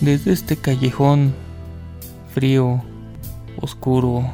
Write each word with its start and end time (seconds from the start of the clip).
Desde 0.00 0.32
este 0.32 0.56
callejón 0.56 1.34
frío, 2.32 2.82
oscuro, 3.60 4.24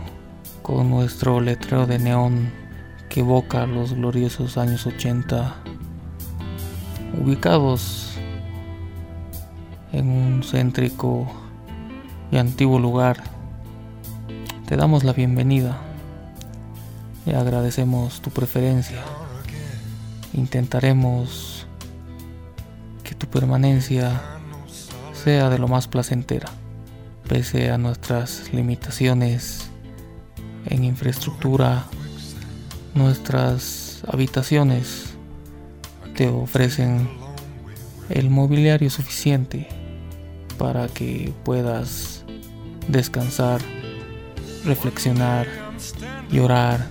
con 0.63 0.91
nuestro 0.91 1.41
letrero 1.41 1.87
de 1.87 1.99
neón 1.99 2.53
que 3.09 3.19
evoca 3.19 3.67
los 3.67 3.95
gloriosos 3.95 4.59
años 4.59 4.87
80, 4.87 5.57
ubicados 7.21 8.13
en 9.91 10.09
un 10.09 10.45
céntrico 10.45 11.27
y 12.31 12.37
antiguo 12.37 12.79
lugar, 12.79 13.25
te 14.69 14.77
damos 14.77 15.03
la 15.03 15.15
bienvenida 15.15 15.81
y 17.27 17.33
agradecemos 17.33 18.21
tu 18.21 18.31
preferencia. 18.31 19.03
Intentaremos 20.33 21.67
que 23.03 23.17
tu 23.17 23.27
permanencia 23.27 24.36
sea 25.27 25.51
de 25.51 25.59
lo 25.59 25.67
más 25.67 25.89
placentera, 25.89 26.49
pese 27.29 27.73
a 27.73 27.79
nuestras 27.79 28.53
limitaciones 28.53 29.69
en 30.67 30.85
infraestructura, 30.85 31.87
nuestras 32.95 34.05
habitaciones 34.07 35.17
te 36.15 36.29
ofrecen 36.29 37.09
el 38.09 38.31
mobiliario 38.31 38.89
suficiente 38.89 39.67
para 40.59 40.87
que 40.87 41.35
puedas 41.45 42.25
descansar, 42.87 43.61
reflexionar, 44.65 45.49
llorar, 46.31 46.87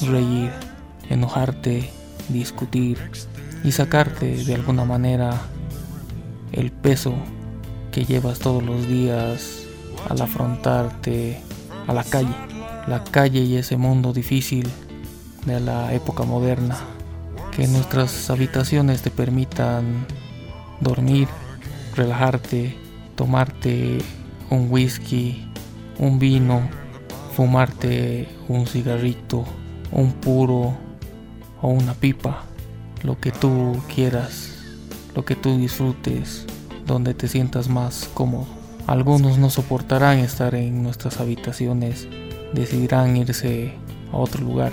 reír, 0.00 0.50
enojarte, 1.08 1.92
discutir 2.28 2.98
y 3.62 3.70
sacarte 3.70 4.34
de 4.46 4.54
alguna 4.56 4.84
manera 4.84 5.40
el 6.50 6.72
peso 6.72 7.14
que 7.92 8.06
llevas 8.06 8.38
todos 8.38 8.62
los 8.62 8.88
días 8.88 9.64
al 10.08 10.20
afrontarte 10.22 11.40
a 11.86 11.92
la 11.92 12.02
calle, 12.02 12.34
la 12.88 13.04
calle 13.04 13.40
y 13.40 13.56
ese 13.56 13.76
mundo 13.76 14.12
difícil 14.12 14.66
de 15.44 15.60
la 15.60 15.92
época 15.92 16.24
moderna, 16.24 16.78
que 17.54 17.68
nuestras 17.68 18.30
habitaciones 18.30 19.02
te 19.02 19.10
permitan 19.10 20.06
dormir, 20.80 21.28
relajarte, 21.94 22.76
tomarte 23.14 23.98
un 24.48 24.68
whisky, 24.70 25.46
un 25.98 26.18
vino, 26.18 26.62
fumarte 27.36 28.26
un 28.48 28.66
cigarrito, 28.66 29.44
un 29.90 30.12
puro 30.12 30.74
o 31.60 31.68
una 31.68 31.92
pipa, 31.92 32.44
lo 33.02 33.20
que 33.20 33.32
tú 33.32 33.76
quieras, 33.94 34.54
lo 35.14 35.26
que 35.26 35.36
tú 35.36 35.58
disfrutes, 35.58 36.46
donde 36.92 37.14
te 37.14 37.26
sientas 37.26 37.68
más 37.68 38.08
cómodo. 38.12 38.46
Algunos 38.86 39.38
no 39.38 39.48
soportarán 39.48 40.18
estar 40.18 40.54
en 40.54 40.82
nuestras 40.82 41.20
habitaciones, 41.20 42.06
decidirán 42.52 43.16
irse 43.16 43.72
a 44.12 44.16
otro 44.16 44.44
lugar 44.44 44.72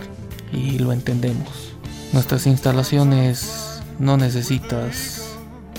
y 0.52 0.80
lo 0.80 0.92
entendemos. 0.92 1.74
Nuestras 2.12 2.46
instalaciones 2.46 3.82
no 4.00 4.18
necesitas 4.18 5.38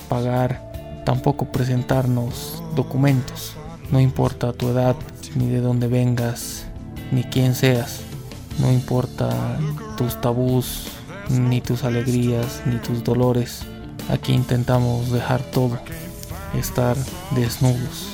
pagar, 0.09 1.03
tampoco 1.05 1.53
presentarnos 1.53 2.63
documentos. 2.75 3.55
No 3.91 4.01
importa 4.01 4.53
tu 4.53 4.69
edad, 4.69 4.97
ni 5.35 5.49
de 5.49 5.61
dónde 5.61 5.89
vengas, 5.89 6.65
ni 7.11 7.25
quién 7.25 7.55
seas. 7.55 8.01
No 8.61 8.73
importa 8.73 9.59
tus 9.97 10.21
tabús, 10.21 10.87
ni 11.29 11.61
tus 11.61 11.85
alegrías, 11.85 12.63
ni 12.65 12.77
tus 12.77 13.05
dolores. 13.05 13.63
Aquí 14.09 14.33
intentamos 14.33 15.11
dejar 15.11 15.43
todo, 15.43 15.79
estar 16.55 16.97
desnudos. 17.33 18.09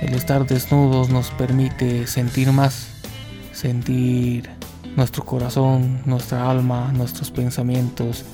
El 0.00 0.14
estar 0.14 0.46
desnudos 0.46 1.10
nos 1.10 1.30
permite 1.30 2.06
sentir 2.06 2.52
más, 2.52 2.88
sentir 3.52 4.50
nuestro 4.96 5.24
corazón, 5.24 6.02
nuestra 6.04 6.50
alma, 6.50 6.92
nuestros 6.92 7.30
pensamientos, 7.30 8.24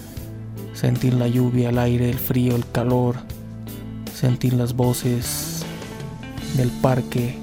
sentir 0.75 1.14
la 1.14 1.28
lluvia, 1.28 1.70
el 1.70 1.78
aire, 1.78 2.10
el 2.10 2.19
frío, 2.19 2.56
el 2.56 2.69
calor, 2.70 3.16
sentir 4.14 4.54
las 4.54 4.75
voces 4.75 5.64
del 6.56 6.70
parque, 6.70 7.38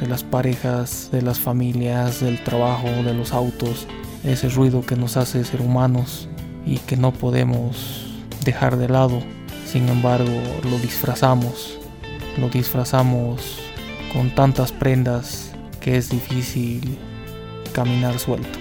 de 0.00 0.06
las 0.06 0.24
parejas, 0.24 1.08
de 1.12 1.22
las 1.22 1.38
familias, 1.38 2.20
del 2.20 2.42
trabajo, 2.42 2.88
de 2.88 3.14
los 3.14 3.32
autos, 3.32 3.86
ese 4.24 4.48
ruido 4.48 4.82
que 4.82 4.96
nos 4.96 5.16
hace 5.16 5.44
ser 5.44 5.60
humanos 5.62 6.28
y 6.66 6.78
que 6.78 6.96
no 6.96 7.12
podemos 7.12 8.06
dejar 8.44 8.76
de 8.76 8.88
lado. 8.88 9.35
Sin 9.66 9.88
embargo, 9.88 10.30
lo 10.62 10.78
disfrazamos, 10.78 11.76
lo 12.38 12.48
disfrazamos 12.48 13.58
con 14.12 14.32
tantas 14.34 14.70
prendas 14.70 15.50
que 15.80 15.96
es 15.96 16.08
difícil 16.08 16.96
caminar 17.72 18.18
suelto. 18.18 18.58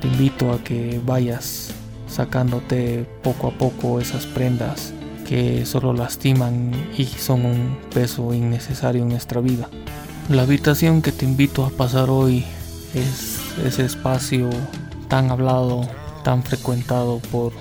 Te 0.00 0.08
invito 0.08 0.52
a 0.52 0.62
que 0.62 1.00
vayas 1.04 1.70
sacándote 2.08 3.06
poco 3.22 3.48
a 3.48 3.50
poco 3.52 4.00
esas 4.00 4.26
prendas 4.26 4.92
que 5.26 5.64
solo 5.64 5.92
lastiman 5.92 6.72
y 6.96 7.04
son 7.04 7.44
un 7.44 7.78
peso 7.94 8.34
innecesario 8.34 9.02
en 9.02 9.10
nuestra 9.10 9.40
vida. 9.40 9.68
La 10.28 10.42
habitación 10.42 11.02
que 11.02 11.12
te 11.12 11.24
invito 11.24 11.64
a 11.64 11.70
pasar 11.70 12.10
hoy 12.10 12.44
es 12.94 13.38
ese 13.64 13.84
espacio 13.84 14.50
tan 15.08 15.30
hablado, 15.30 15.88
tan 16.24 16.42
frecuentado 16.42 17.20
por 17.30 17.52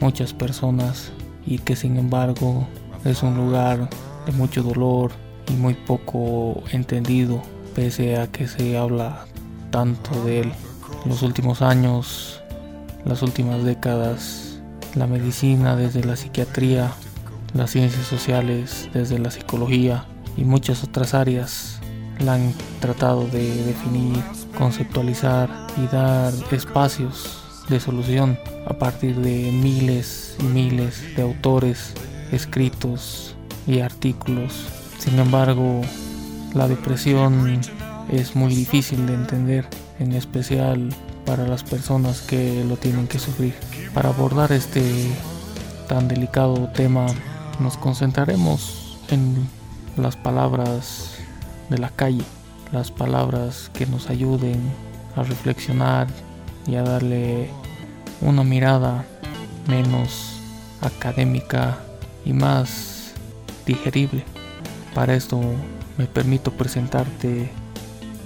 muchas 0.00 0.32
personas 0.32 1.12
y 1.46 1.58
que 1.58 1.76
sin 1.76 1.96
embargo 1.96 2.66
es 3.04 3.22
un 3.22 3.36
lugar 3.36 3.88
de 4.26 4.32
mucho 4.32 4.62
dolor 4.62 5.12
y 5.48 5.52
muy 5.52 5.74
poco 5.74 6.62
entendido 6.72 7.40
pese 7.74 8.16
a 8.16 8.26
que 8.26 8.48
se 8.48 8.76
habla 8.76 9.26
tanto 9.70 10.24
de 10.24 10.40
él. 10.40 10.52
Los 11.04 11.22
últimos 11.22 11.62
años, 11.62 12.42
las 13.04 13.22
últimas 13.22 13.62
décadas, 13.64 14.60
la 14.94 15.06
medicina 15.06 15.76
desde 15.76 16.02
la 16.02 16.16
psiquiatría, 16.16 16.92
las 17.54 17.70
ciencias 17.70 18.06
sociales 18.06 18.88
desde 18.92 19.18
la 19.18 19.30
psicología 19.30 20.06
y 20.36 20.44
muchas 20.44 20.82
otras 20.82 21.14
áreas 21.14 21.80
la 22.18 22.34
han 22.34 22.54
tratado 22.80 23.26
de 23.28 23.64
definir, 23.64 24.22
conceptualizar 24.56 25.50
y 25.76 25.86
dar 25.94 26.32
espacios 26.50 27.45
de 27.68 27.80
solución 27.80 28.38
a 28.66 28.74
partir 28.74 29.16
de 29.16 29.50
miles 29.52 30.36
y 30.40 30.44
miles 30.44 31.16
de 31.16 31.22
autores, 31.22 31.92
escritos 32.32 33.34
y 33.66 33.80
artículos. 33.80 34.66
Sin 34.98 35.18
embargo, 35.18 35.82
la 36.54 36.68
depresión 36.68 37.60
es 38.10 38.36
muy 38.36 38.54
difícil 38.54 39.06
de 39.06 39.14
entender, 39.14 39.66
en 39.98 40.12
especial 40.12 40.88
para 41.24 41.46
las 41.46 41.64
personas 41.64 42.22
que 42.22 42.64
lo 42.64 42.76
tienen 42.76 43.08
que 43.08 43.18
sufrir. 43.18 43.54
Para 43.94 44.10
abordar 44.10 44.52
este 44.52 45.10
tan 45.88 46.08
delicado 46.08 46.68
tema, 46.68 47.06
nos 47.60 47.76
concentraremos 47.76 48.98
en 49.10 49.48
las 49.96 50.16
palabras 50.16 51.14
de 51.70 51.78
la 51.78 51.90
calle, 51.90 52.24
las 52.72 52.90
palabras 52.90 53.70
que 53.72 53.86
nos 53.86 54.08
ayuden 54.10 54.60
a 55.16 55.22
reflexionar 55.22 56.06
y 56.66 56.76
a 56.76 56.82
darle 56.82 57.50
una 58.20 58.42
mirada 58.42 59.04
menos 59.68 60.40
académica 60.80 61.78
y 62.24 62.32
más 62.32 63.12
digerible. 63.64 64.24
Para 64.94 65.14
esto 65.14 65.40
me 65.98 66.06
permito 66.06 66.50
presentarte 66.50 67.50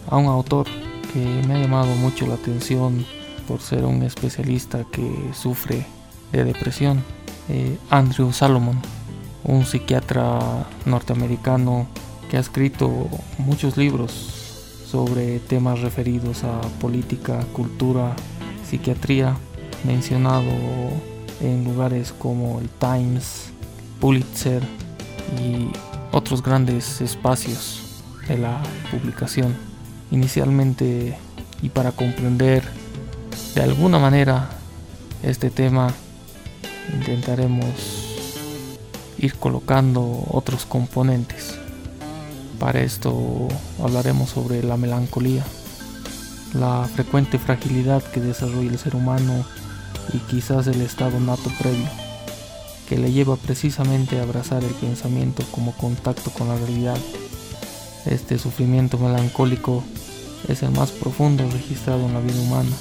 a 0.09 0.17
un 0.17 0.27
autor 0.27 0.67
que 1.13 1.19
me 1.47 1.55
ha 1.55 1.59
llamado 1.59 1.95
mucho 1.97 2.27
la 2.27 2.35
atención 2.35 3.05
por 3.47 3.61
ser 3.61 3.85
un 3.85 4.03
especialista 4.03 4.85
que 4.93 5.31
sufre 5.35 5.87
de 6.33 6.45
depresión, 6.45 7.03
eh, 7.49 7.79
Andrew 7.91 8.33
Salomon, 8.33 8.81
un 9.45 9.65
psiquiatra 9.65 10.67
norteamericano 10.87 11.89
que 12.31 12.37
ha 12.37 12.41
escrito 12.41 13.09
muchos 13.39 13.77
libros 13.77 14.40
sobre 14.91 15.39
temas 15.39 15.81
referidos 15.81 16.43
a 16.43 16.61
política, 16.81 17.45
cultura, 17.53 18.17
psiquiatría, 18.69 19.37
mencionado 19.85 20.51
en 21.41 21.65
lugares 21.65 22.13
como 22.19 22.61
el 22.61 22.69
Times, 22.69 23.51
Pulitzer 24.01 24.63
y 25.41 25.69
otros 26.11 26.43
grandes 26.43 27.01
espacios 27.01 28.03
de 28.27 28.39
la 28.39 28.61
publicación. 28.91 29.57
Inicialmente 30.11 31.17
y 31.63 31.69
para 31.69 31.93
comprender 31.93 32.65
de 33.55 33.63
alguna 33.63 33.99
manera 33.99 34.51
este 35.23 35.51
tema 35.51 35.93
intentaremos 36.93 38.07
ir 39.19 39.35
colocando 39.37 40.25
otros 40.31 40.67
componentes. 40.67 41.61
Para 42.61 42.83
esto 42.83 43.49
hablaremos 43.83 44.29
sobre 44.29 44.63
la 44.63 44.77
melancolía, 44.77 45.43
la 46.53 46.87
frecuente 46.95 47.39
fragilidad 47.39 48.03
que 48.03 48.21
desarrolla 48.21 48.71
el 48.71 48.79
ser 48.79 48.95
humano 48.95 49.47
y 50.13 50.19
quizás 50.19 50.67
el 50.67 50.83
estado 50.83 51.19
nato 51.21 51.51
previo, 51.59 51.89
que 52.87 52.99
le 52.99 53.13
lleva 53.13 53.37
precisamente 53.37 54.21
a 54.21 54.25
abrazar 54.25 54.63
el 54.63 54.75
pensamiento 54.75 55.43
como 55.53 55.73
contacto 55.73 56.31
con 56.33 56.49
la 56.49 56.57
realidad. 56.59 56.99
Este 58.05 58.39
sufrimiento 58.39 58.99
melancólico 58.99 59.83
es 60.47 60.63
el 60.63 60.71
más 60.73 60.91
profundo 60.91 61.49
registrado 61.51 62.05
en 62.05 62.13
la 62.13 62.21
vida 62.21 62.43
humana, 62.43 62.77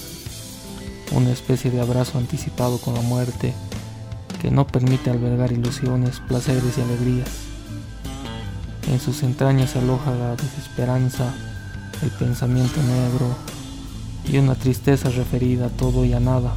una 1.13 1.31
especie 1.31 1.71
de 1.71 1.79
abrazo 1.79 2.17
anticipado 2.17 2.79
con 2.79 2.95
la 2.95 3.01
muerte 3.01 3.53
que 4.41 4.51
no 4.51 4.67
permite 4.67 5.09
albergar 5.09 5.53
ilusiones, 5.53 6.19
placeres 6.27 6.77
y 6.77 6.81
alegrías. 6.81 7.48
En 8.87 8.99
sus 8.99 9.23
entrañas 9.23 9.75
aloja 9.75 10.15
la 10.15 10.35
desesperanza, 10.35 11.33
el 12.01 12.09
pensamiento 12.11 12.81
negro 12.81 13.35
y 14.31 14.37
una 14.37 14.55
tristeza 14.55 15.09
referida 15.09 15.67
a 15.67 15.69
todo 15.69 16.05
y 16.05 16.13
a 16.13 16.19
nada, 16.19 16.53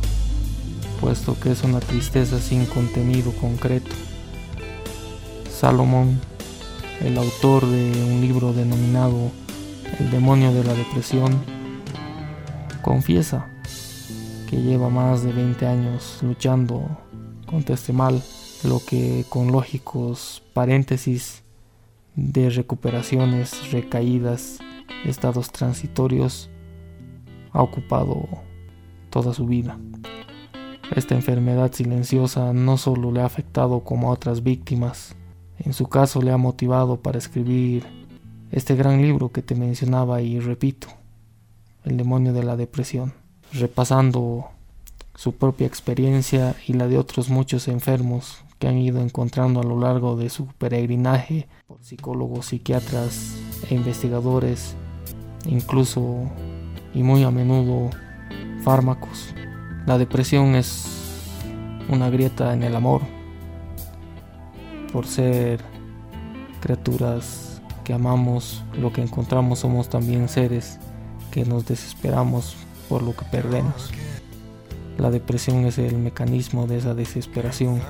puesto 1.00 1.38
que 1.38 1.52
es 1.52 1.62
una 1.64 1.80
tristeza 1.80 2.38
sin 2.38 2.66
contenido 2.66 3.32
concreto. 3.32 3.90
Salomón, 5.50 6.20
el 7.00 7.18
autor 7.18 7.66
de 7.66 8.04
un 8.04 8.20
libro 8.20 8.52
denominado 8.52 9.30
El 9.98 10.10
demonio 10.10 10.52
de 10.52 10.64
la 10.64 10.74
depresión, 10.74 11.42
confiesa 12.82 13.46
que 14.48 14.60
lleva 14.60 14.90
más 14.90 15.22
de 15.22 15.32
20 15.32 15.66
años 15.66 16.18
luchando 16.22 16.86
contra 17.46 17.74
este 17.74 17.92
mal, 17.92 18.22
lo 18.64 18.80
que 18.84 19.24
con 19.28 19.52
lógicos 19.52 20.42
paréntesis 20.52 21.42
de 22.16 22.50
recuperaciones, 22.50 23.70
recaídas, 23.72 24.58
estados 25.04 25.50
transitorios, 25.50 26.50
ha 27.52 27.62
ocupado 27.62 28.28
toda 29.10 29.34
su 29.34 29.46
vida. 29.46 29.78
Esta 30.94 31.14
enfermedad 31.14 31.72
silenciosa 31.72 32.52
no 32.52 32.76
solo 32.76 33.12
le 33.12 33.22
ha 33.22 33.26
afectado 33.26 33.80
como 33.80 34.08
a 34.08 34.12
otras 34.12 34.42
víctimas, 34.42 35.16
en 35.58 35.72
su 35.72 35.86
caso 35.86 36.20
le 36.20 36.32
ha 36.32 36.36
motivado 36.36 37.00
para 37.00 37.18
escribir 37.18 37.84
este 38.50 38.74
gran 38.74 39.00
libro 39.00 39.30
que 39.30 39.42
te 39.42 39.54
mencionaba 39.54 40.20
y 40.20 40.38
repito, 40.40 40.88
El 41.84 41.96
demonio 41.96 42.32
de 42.32 42.44
la 42.44 42.56
depresión, 42.56 43.12
repasando 43.52 44.50
su 45.14 45.32
propia 45.34 45.66
experiencia 45.66 46.54
y 46.66 46.74
la 46.74 46.86
de 46.86 46.98
otros 46.98 47.28
muchos 47.28 47.68
enfermos 47.68 48.44
que 48.62 48.68
han 48.68 48.78
ido 48.78 49.00
encontrando 49.00 49.58
a 49.58 49.64
lo 49.64 49.76
largo 49.76 50.14
de 50.14 50.30
su 50.30 50.46
peregrinaje 50.46 51.48
por 51.66 51.82
psicólogos, 51.82 52.46
psiquiatras 52.46 53.34
e 53.68 53.74
investigadores, 53.74 54.76
incluso 55.46 56.30
y 56.94 57.02
muy 57.02 57.24
a 57.24 57.32
menudo 57.32 57.90
fármacos. 58.62 59.34
La 59.84 59.98
depresión 59.98 60.54
es 60.54 60.86
una 61.88 62.08
grieta 62.08 62.54
en 62.54 62.62
el 62.62 62.76
amor, 62.76 63.02
por 64.92 65.08
ser 65.08 65.60
criaturas 66.60 67.60
que 67.82 67.94
amamos, 67.94 68.62
lo 68.78 68.92
que 68.92 69.02
encontramos 69.02 69.58
somos 69.58 69.88
también 69.88 70.28
seres 70.28 70.78
que 71.32 71.44
nos 71.44 71.66
desesperamos 71.66 72.54
por 72.88 73.02
lo 73.02 73.16
que 73.16 73.24
perdemos. 73.24 73.90
La 74.98 75.10
depresión 75.10 75.64
es 75.64 75.78
el 75.78 75.98
mecanismo 75.98 76.68
de 76.68 76.78
esa 76.78 76.94
desesperación. 76.94 77.80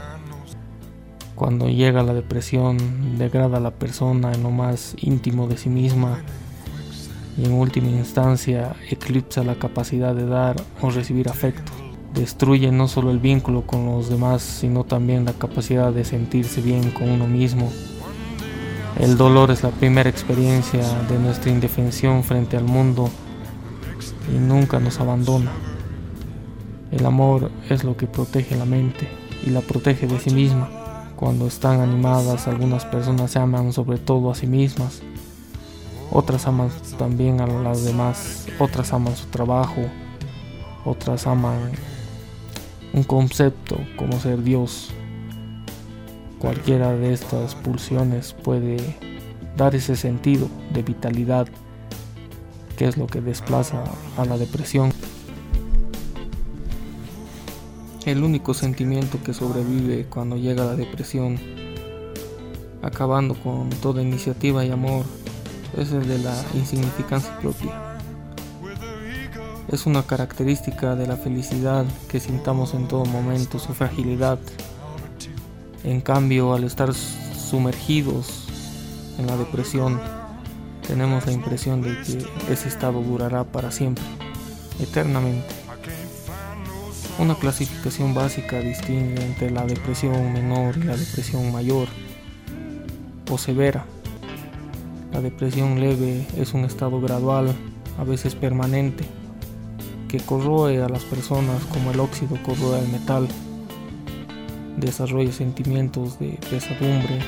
Cuando 1.43 1.69
llega 1.69 2.05
la 2.05 2.15
depresión, 2.15 3.19
degrada 3.19 3.57
a 3.57 3.61
la 3.61 3.73
persona 3.73 4.31
en 4.31 4.45
lo 4.45 4.53
más 4.53 4.95
íntimo 4.99 5.49
de 5.49 5.57
sí 5.57 5.71
misma 5.71 6.21
y 7.37 7.45
en 7.47 7.55
última 7.55 7.89
instancia 7.89 8.77
eclipsa 8.89 9.43
la 9.43 9.57
capacidad 9.57 10.15
de 10.15 10.25
dar 10.25 10.55
o 10.81 10.91
recibir 10.91 11.29
afecto. 11.29 11.73
Destruye 12.15 12.71
no 12.71 12.87
solo 12.87 13.11
el 13.11 13.19
vínculo 13.19 13.63
con 13.63 13.87
los 13.87 14.09
demás, 14.09 14.41
sino 14.41 14.85
también 14.85 15.25
la 15.25 15.33
capacidad 15.33 15.93
de 15.93 16.05
sentirse 16.05 16.61
bien 16.61 16.93
con 16.93 17.11
uno 17.11 17.27
mismo. 17.27 17.73
El 19.01 19.17
dolor 19.17 19.51
es 19.51 19.65
la 19.65 19.71
primera 19.71 20.09
experiencia 20.09 20.87
de 21.09 21.19
nuestra 21.19 21.51
indefensión 21.51 22.23
frente 22.23 22.57
al 22.57 22.65
mundo 22.67 23.11
y 24.33 24.39
nunca 24.39 24.79
nos 24.79 25.01
abandona. 25.01 25.51
El 26.93 27.05
amor 27.05 27.51
es 27.69 27.83
lo 27.83 27.97
que 27.97 28.07
protege 28.07 28.55
la 28.55 28.65
mente 28.65 29.09
y 29.45 29.51
la 29.51 29.61
protege 29.61 30.07
de 30.07 30.21
sí 30.21 30.31
misma. 30.31 30.82
Cuando 31.23 31.47
están 31.47 31.81
animadas, 31.81 32.49
algunas 32.49 32.85
personas 32.85 33.31
se 33.31 33.39
aman 33.39 33.73
sobre 33.73 33.99
todo 33.99 34.33
a 34.33 34.35
sí 34.35 34.49
mismas 34.49 35.03
otras 36.11 36.49
aman 36.49 36.69
también 36.99 37.41
a 37.41 37.47
las 37.47 37.85
demás, 37.85 38.49
otras 38.59 38.93
aman 38.93 39.15
su 39.15 39.27
trabajo, 39.29 39.83
otras 40.85 41.29
aman 41.29 41.71
un 42.93 43.05
concepto 43.05 43.79
como 43.95 44.19
ser 44.19 44.43
Dios. 44.43 44.91
Cualquiera 46.41 46.93
de 46.93 47.13
estas 47.13 47.55
pulsiones 47.55 48.33
puede 48.33 48.79
dar 49.57 49.77
ese 49.77 49.95
sentido 49.95 50.49
de 50.75 50.83
vitalidad 50.83 51.47
que 52.77 52.89
es 52.89 52.97
lo 52.97 53.07
que 53.07 53.21
desplaza 53.21 53.85
a 54.17 54.25
la 54.25 54.39
depresión. 54.39 54.93
El 58.05 58.25
único 58.25 58.53
sentimiento 58.53 59.23
que 59.23 59.33
sobrevive 59.33 60.07
cuando 60.07 60.37
llega 60.37 60.65
la 60.65 60.75
depresión, 60.75 61.39
acabando 62.83 63.35
con 63.35 63.71
toda 63.71 64.03
iniciativa 64.03 64.65
y 64.65 64.73
amor, 64.73 65.05
es 65.77 65.93
el 65.93 66.09
de 66.09 66.19
la 66.19 66.35
insignificancia 66.55 67.39
propia. 67.39 68.01
Es 69.69 69.87
una 69.87 70.03
característica 70.03 70.97
de 70.97 71.07
la 71.07 71.17
felicidad 71.17 71.85
que 72.09 72.19
sintamos 72.19 72.75
en 72.75 72.89
todo 72.89 73.05
momento 73.05 73.61
su 73.61 73.73
fragilidad. 73.73 74.41
En 75.85 76.01
cambio, 76.01 76.55
al 76.55 76.65
estar 76.65 76.93
sumergidos 76.93 78.49
en 79.17 79.29
la 79.29 79.37
depresión, 79.37 80.01
tenemos 80.85 81.25
la 81.27 81.33
impresión 81.33 81.83
de 81.83 81.97
que 82.03 82.53
ese 82.53 82.67
estado 82.67 83.01
durará 83.01 83.45
para 83.45 83.71
siempre, 83.71 84.05
eternamente. 84.81 85.62
Una 87.19 87.35
clasificación 87.35 88.15
básica 88.15 88.61
distingue 88.61 89.23
entre 89.23 89.51
la 89.51 89.67
depresión 89.67 90.33
menor 90.33 90.77
y 90.79 90.85
la 90.85 90.97
depresión 90.97 91.53
mayor 91.53 91.89
o 93.31 93.37
severa. 93.37 93.85
La 95.13 95.21
depresión 95.21 95.79
leve 95.79 96.27
es 96.39 96.55
un 96.55 96.65
estado 96.65 97.01
gradual, 97.01 97.55
a 97.99 98.05
veces 98.05 98.35
permanente, 98.35 99.05
que 100.09 100.21
corroe 100.21 100.83
a 100.83 100.89
las 100.89 101.05
personas 101.05 101.63
como 101.65 101.91
el 101.91 102.01
óxido 102.01 102.39
corroe 102.43 102.79
al 102.79 102.89
metal. 102.89 103.29
Desarrolla 104.79 105.33
sentimientos 105.33 106.19
de 106.19 106.39
pesadumbre 106.49 107.21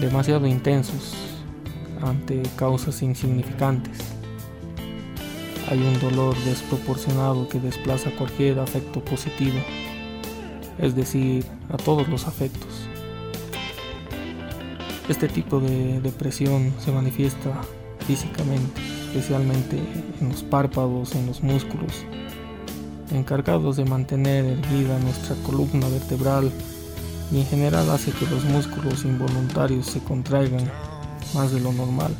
demasiado 0.00 0.46
intensos 0.46 1.14
ante 2.00 2.42
causas 2.56 3.02
insignificantes. 3.02 4.15
Hay 5.68 5.78
un 5.78 5.98
dolor 5.98 6.36
desproporcionado 6.44 7.48
que 7.48 7.58
desplaza 7.58 8.10
cualquier 8.12 8.60
afecto 8.60 9.04
positivo, 9.04 9.58
es 10.78 10.94
decir, 10.94 11.44
a 11.70 11.76
todos 11.76 12.08
los 12.08 12.28
afectos. 12.28 12.88
Este 15.08 15.28
tipo 15.28 15.58
de 15.58 16.00
depresión 16.00 16.72
se 16.78 16.92
manifiesta 16.92 17.60
físicamente, 18.06 18.80
especialmente 19.08 19.76
en 20.20 20.28
los 20.28 20.44
párpados, 20.44 21.16
en 21.16 21.26
los 21.26 21.42
músculos, 21.42 22.04
encargados 23.10 23.76
de 23.76 23.84
mantener 23.84 24.44
erguida 24.44 24.98
nuestra 25.00 25.34
columna 25.44 25.88
vertebral 25.88 26.50
y 27.32 27.40
en 27.40 27.46
general 27.46 27.90
hace 27.90 28.12
que 28.12 28.26
los 28.26 28.44
músculos 28.44 29.04
involuntarios 29.04 29.86
se 29.86 29.98
contraigan 29.98 30.70
más 31.34 31.52
de 31.52 31.60
lo 31.60 31.72
normal. 31.72 32.14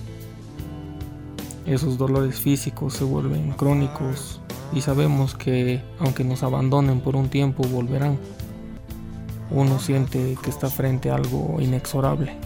Esos 1.66 1.98
dolores 1.98 2.38
físicos 2.38 2.94
se 2.94 3.02
vuelven 3.02 3.50
crónicos 3.50 4.40
y 4.72 4.82
sabemos 4.82 5.34
que 5.34 5.82
aunque 5.98 6.22
nos 6.22 6.44
abandonen 6.44 7.00
por 7.00 7.16
un 7.16 7.28
tiempo 7.28 7.64
volverán. 7.64 8.18
Uno 9.50 9.80
siente 9.80 10.36
que 10.42 10.50
está 10.50 10.68
frente 10.68 11.10
a 11.10 11.16
algo 11.16 11.56
inexorable. 11.60 12.36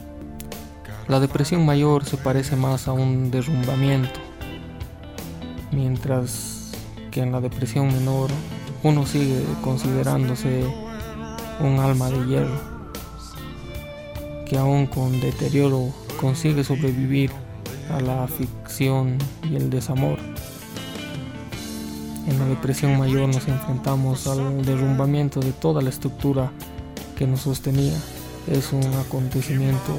La 1.07 1.21
depresión 1.21 1.67
mayor 1.67 2.05
se 2.07 2.17
parece 2.17 2.57
más 2.57 2.89
a 2.89 2.93
un 2.93 3.31
derrumbamiento, 3.31 4.21
mientras 5.71 6.73
que 7.11 7.21
en 7.21 7.33
la 7.33 7.41
depresión 7.41 7.89
menor 7.89 8.31
uno 8.83 9.05
sigue 9.05 9.45
considerándose 9.63 10.65
un 11.61 11.79
alma 11.79 12.09
de 12.11 12.27
hierro, 12.27 12.61
que 14.47 14.57
aún 14.57 14.87
con 14.87 15.21
deterioro 15.21 15.89
consigue 16.19 16.65
sobrevivir 16.65 17.31
a 17.93 18.01
la 18.01 18.27
ficción 18.29 19.19
y 19.49 19.57
el 19.57 19.71
desamor. 19.71 20.19
En 22.27 22.39
la 22.39 22.45
depresión 22.47 22.99
mayor 22.99 23.29
nos 23.29 23.49
enfrentamos 23.49 24.27
al 24.27 24.65
derrumbamiento 24.65 25.41
de 25.41 25.53
toda 25.53 25.83
la 25.83 25.91
estructura 25.91 26.53
que 27.17 27.27
nos 27.27 27.41
sostenía. 27.41 27.97
Es 28.47 28.73
un 28.73 28.85
acontecimiento 28.95 29.99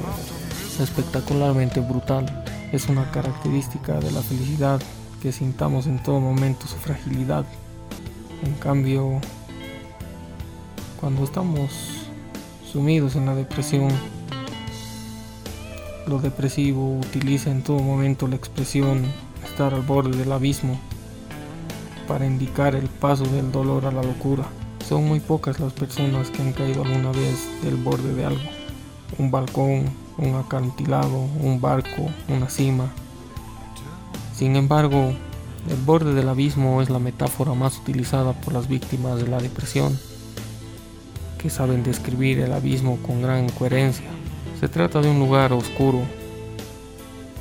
espectacularmente 0.80 1.80
brutal. 1.80 2.44
Es 2.72 2.88
una 2.88 3.10
característica 3.10 4.00
de 4.00 4.10
la 4.12 4.22
felicidad 4.22 4.80
que 5.20 5.32
sintamos 5.32 5.86
en 5.86 6.02
todo 6.02 6.20
momento 6.20 6.66
su 6.66 6.76
fragilidad. 6.76 7.44
En 8.44 8.54
cambio, 8.54 9.20
cuando 11.00 11.24
estamos 11.24 12.02
sumidos 12.72 13.16
en 13.16 13.26
la 13.26 13.34
depresión. 13.34 13.90
Lo 16.06 16.18
depresivo 16.18 16.98
utiliza 16.98 17.50
en 17.50 17.62
todo 17.62 17.78
momento 17.78 18.26
la 18.26 18.34
expresión 18.34 19.04
estar 19.44 19.72
al 19.72 19.82
borde 19.82 20.16
del 20.16 20.32
abismo 20.32 20.80
para 22.08 22.26
indicar 22.26 22.74
el 22.74 22.88
paso 22.88 23.24
del 23.24 23.52
dolor 23.52 23.86
a 23.86 23.92
la 23.92 24.02
locura. 24.02 24.44
Son 24.88 25.06
muy 25.06 25.20
pocas 25.20 25.60
las 25.60 25.72
personas 25.72 26.30
que 26.30 26.42
han 26.42 26.52
caído 26.52 26.82
alguna 26.82 27.12
vez 27.12 27.46
del 27.62 27.76
borde 27.76 28.14
de 28.14 28.24
algo. 28.24 28.50
Un 29.16 29.30
balcón, 29.30 29.84
un 30.18 30.34
acantilado, 30.34 31.20
un 31.40 31.60
barco, 31.60 32.10
una 32.28 32.48
cima. 32.48 32.90
Sin 34.34 34.56
embargo, 34.56 35.12
el 35.70 35.76
borde 35.86 36.14
del 36.14 36.28
abismo 36.28 36.82
es 36.82 36.90
la 36.90 36.98
metáfora 36.98 37.54
más 37.54 37.78
utilizada 37.78 38.32
por 38.32 38.54
las 38.54 38.66
víctimas 38.66 39.22
de 39.22 39.28
la 39.28 39.38
depresión, 39.38 39.96
que 41.38 41.48
saben 41.48 41.84
describir 41.84 42.40
el 42.40 42.52
abismo 42.52 42.98
con 43.06 43.22
gran 43.22 43.48
coherencia. 43.50 44.10
Se 44.62 44.68
trata 44.68 45.00
de 45.00 45.10
un 45.10 45.18
lugar 45.18 45.52
oscuro. 45.52 46.02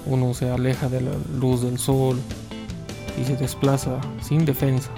Uno 0.07 0.33
se 0.33 0.49
aleja 0.49 0.89
de 0.89 1.01
la 1.01 1.11
luz 1.37 1.61
del 1.61 1.77
sol 1.77 2.19
y 3.15 3.23
se 3.25 3.37
desplaza 3.37 4.01
sin 4.23 4.43
defensa, 4.43 4.89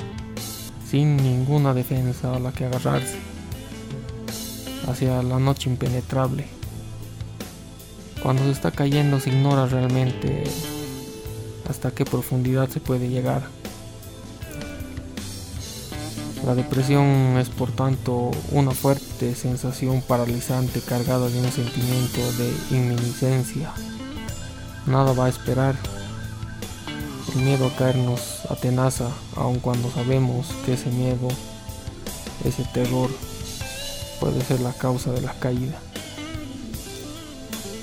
sin 0.89 1.17
ninguna 1.17 1.73
defensa 1.73 2.33
a 2.33 2.39
la 2.39 2.53
que 2.53 2.63
agarrarse, 2.63 3.17
hacia 4.87 5.21
la 5.21 5.37
noche 5.37 5.69
impenetrable. 5.69 6.45
Cuando 8.21 8.43
se 8.43 8.51
está 8.51 8.71
cayendo 8.71 9.19
se 9.19 9.29
ignora 9.29 9.65
realmente 9.65 10.45
hasta 11.69 11.91
qué 11.91 12.05
profundidad 12.05 12.69
se 12.69 12.79
puede 12.79 13.09
llegar. 13.09 13.41
La 16.45 16.55
depresión 16.55 17.37
es 17.37 17.47
por 17.47 17.71
tanto 17.71 18.31
una 18.51 18.71
fuerte 18.71 19.33
sensación 19.33 20.01
paralizante 20.01 20.81
cargada 20.81 21.29
de 21.29 21.39
un 21.39 21.49
sentimiento 21.49 22.19
de 22.33 22.77
inminiscencia. 22.77 23.71
Nada 24.85 25.13
va 25.13 25.27
a 25.27 25.29
esperar. 25.29 25.75
El 27.33 27.43
miedo 27.43 27.67
a 27.67 27.75
caernos 27.77 28.41
atenaza, 28.49 29.07
aun 29.37 29.59
cuando 29.59 29.89
sabemos 29.89 30.47
que 30.65 30.73
ese 30.73 30.89
miedo, 30.89 31.29
ese 32.43 32.65
terror, 32.73 33.09
puede 34.19 34.41
ser 34.41 34.59
la 34.59 34.73
causa 34.73 35.13
de 35.13 35.21
la 35.21 35.33
caída. 35.39 35.79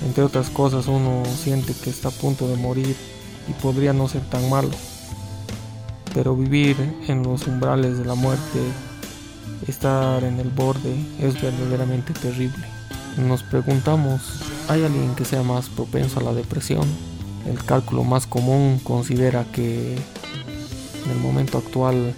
Entre 0.05 0.23
otras 0.23 0.51
cosas 0.51 0.85
uno 0.85 1.23
siente 1.25 1.73
que 1.73 1.89
está 1.89 2.09
a 2.09 2.11
punto 2.11 2.47
de 2.47 2.57
morir 2.57 2.95
y 3.47 3.53
podría 3.53 3.91
no 3.91 4.07
ser 4.07 4.21
tan 4.29 4.47
malo. 4.51 4.69
Pero 6.13 6.35
vivir 6.35 6.75
en 7.07 7.23
los 7.23 7.47
umbrales 7.47 7.97
de 7.97 8.05
la 8.05 8.15
muerte, 8.15 8.59
estar 9.67 10.23
en 10.23 10.39
el 10.39 10.49
borde, 10.49 10.95
es 11.19 11.41
verdaderamente 11.41 12.13
terrible. 12.13 12.65
Nos 13.17 13.43
preguntamos, 13.43 14.21
¿hay 14.67 14.83
alguien 14.83 15.15
que 15.15 15.25
sea 15.25 15.43
más 15.43 15.69
propenso 15.69 16.19
a 16.19 16.23
la 16.23 16.33
depresión? 16.33 16.87
El 17.47 17.63
cálculo 17.63 18.03
más 18.03 18.27
común 18.27 18.79
considera 18.83 19.45
que 19.51 19.95
en 19.95 21.11
el 21.11 21.17
momento 21.17 21.57
actual 21.57 22.13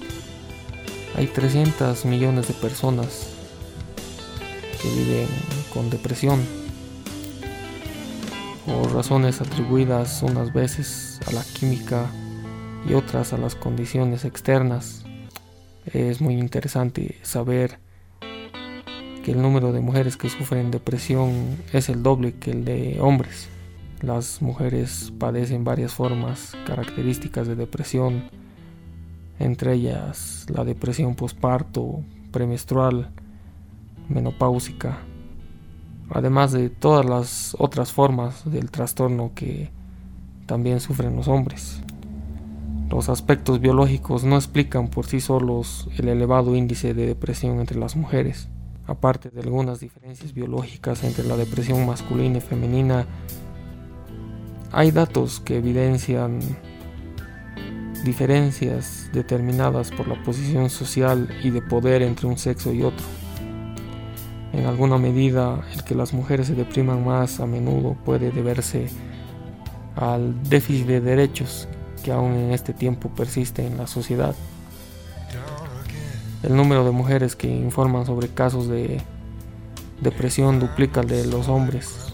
hay 1.16 1.28
300 1.28 2.06
millones 2.06 2.48
de 2.48 2.54
personas 2.56 3.28
que 4.82 4.90
viven 4.90 5.28
con 5.74 5.90
depresión 5.90 6.42
o 8.68 8.88
razones 8.90 9.42
atribuidas 9.42 10.24
unas 10.24 10.54
veces 10.54 11.20
a 11.28 11.32
la 11.32 11.44
química 11.44 12.10
y 12.88 12.94
otras 12.94 13.34
a 13.34 13.38
las 13.38 13.56
condiciones 13.56 14.25
externas. 14.25 15.06
Es 15.86 16.22
muy 16.22 16.36
interesante 16.36 17.18
saber 17.22 17.80
que 19.24 19.32
el 19.32 19.42
número 19.42 19.72
de 19.72 19.82
mujeres 19.82 20.18
que 20.18 20.30
sufren 20.30 20.72
depresión 20.72 21.58
es 21.72 21.90
el 21.90 22.04
doble 22.04 22.34
que 22.34 22.52
el 22.52 22.66
de 22.66 23.00
hombres. 23.00 23.50
Las 24.02 24.42
mujeres 24.42 25.13
padecen 25.18 25.63
varias 25.63 25.94
formas 25.94 26.54
características 26.66 27.48
de 27.48 27.56
depresión, 27.56 28.30
entre 29.40 29.74
ellas 29.74 30.46
la 30.50 30.66
depresión 30.66 31.16
posparto, 31.16 32.04
premenstrual, 32.32 33.12
menopáusica, 34.10 35.00
además 36.10 36.52
de 36.52 36.70
todas 36.70 37.06
las 37.06 37.56
otras 37.60 37.92
formas 37.92 38.50
del 38.52 38.72
trastorno 38.72 39.32
que 39.34 39.72
también 40.46 40.80
sufren 40.82 41.16
los 41.16 41.28
hombres. 41.28 41.83
Los 42.94 43.10
aspectos 43.10 43.60
biológicos 43.60 44.24
no 44.24 44.36
explican 44.36 44.88
por 44.88 45.08
sí 45.08 45.20
solos 45.20 45.90
el 45.98 46.10
elevado 46.10 46.56
índice 46.56 46.94
de 46.94 47.08
depresión 47.08 47.60
entre 47.60 47.80
las 47.80 47.96
mujeres. 47.96 48.50
Aparte 48.86 49.32
de 49.32 49.42
algunas 49.42 49.80
diferencias 49.80 50.32
biológicas 50.32 51.04
entre 51.04 51.26
la 51.26 51.36
depresión 51.36 51.88
masculina 51.88 52.38
y 52.38 52.42
femenina, 52.42 53.08
hay 54.72 54.92
datos 54.92 55.40
que 55.40 55.58
evidencian 55.58 56.40
diferencias 58.06 59.10
determinadas 59.12 59.90
por 59.90 60.08
la 60.08 60.22
posición 60.22 60.70
social 60.70 61.28
y 61.44 61.50
de 61.50 61.64
poder 61.64 62.04
entre 62.04 62.28
un 62.28 62.38
sexo 62.38 62.72
y 62.74 62.84
otro. 62.84 63.08
En 64.52 64.68
alguna 64.68 65.00
medida, 65.00 65.66
el 65.74 65.84
que 65.84 65.96
las 65.96 66.14
mujeres 66.14 66.46
se 66.46 66.54
depriman 66.54 67.04
más 67.04 67.40
a 67.40 67.48
menudo 67.48 67.98
puede 68.06 68.30
deberse 68.30 68.88
al 69.96 70.44
déficit 70.44 70.86
de 70.86 71.02
derechos 71.02 71.68
que 72.04 72.12
aún 72.12 72.34
en 72.34 72.52
este 72.52 72.74
tiempo 72.74 73.10
persiste 73.10 73.66
en 73.66 73.78
la 73.78 73.88
sociedad. 73.88 74.36
El 76.44 76.56
número 76.56 76.84
de 76.84 76.92
mujeres 76.92 77.36
que 77.36 77.48
informan 77.48 78.06
sobre 78.06 78.28
casos 78.28 78.68
de 78.68 79.02
depresión 80.02 80.60
duplica 80.60 81.02
el 81.02 81.08
de 81.08 81.26
los 81.26 81.48
hombres, 81.48 82.14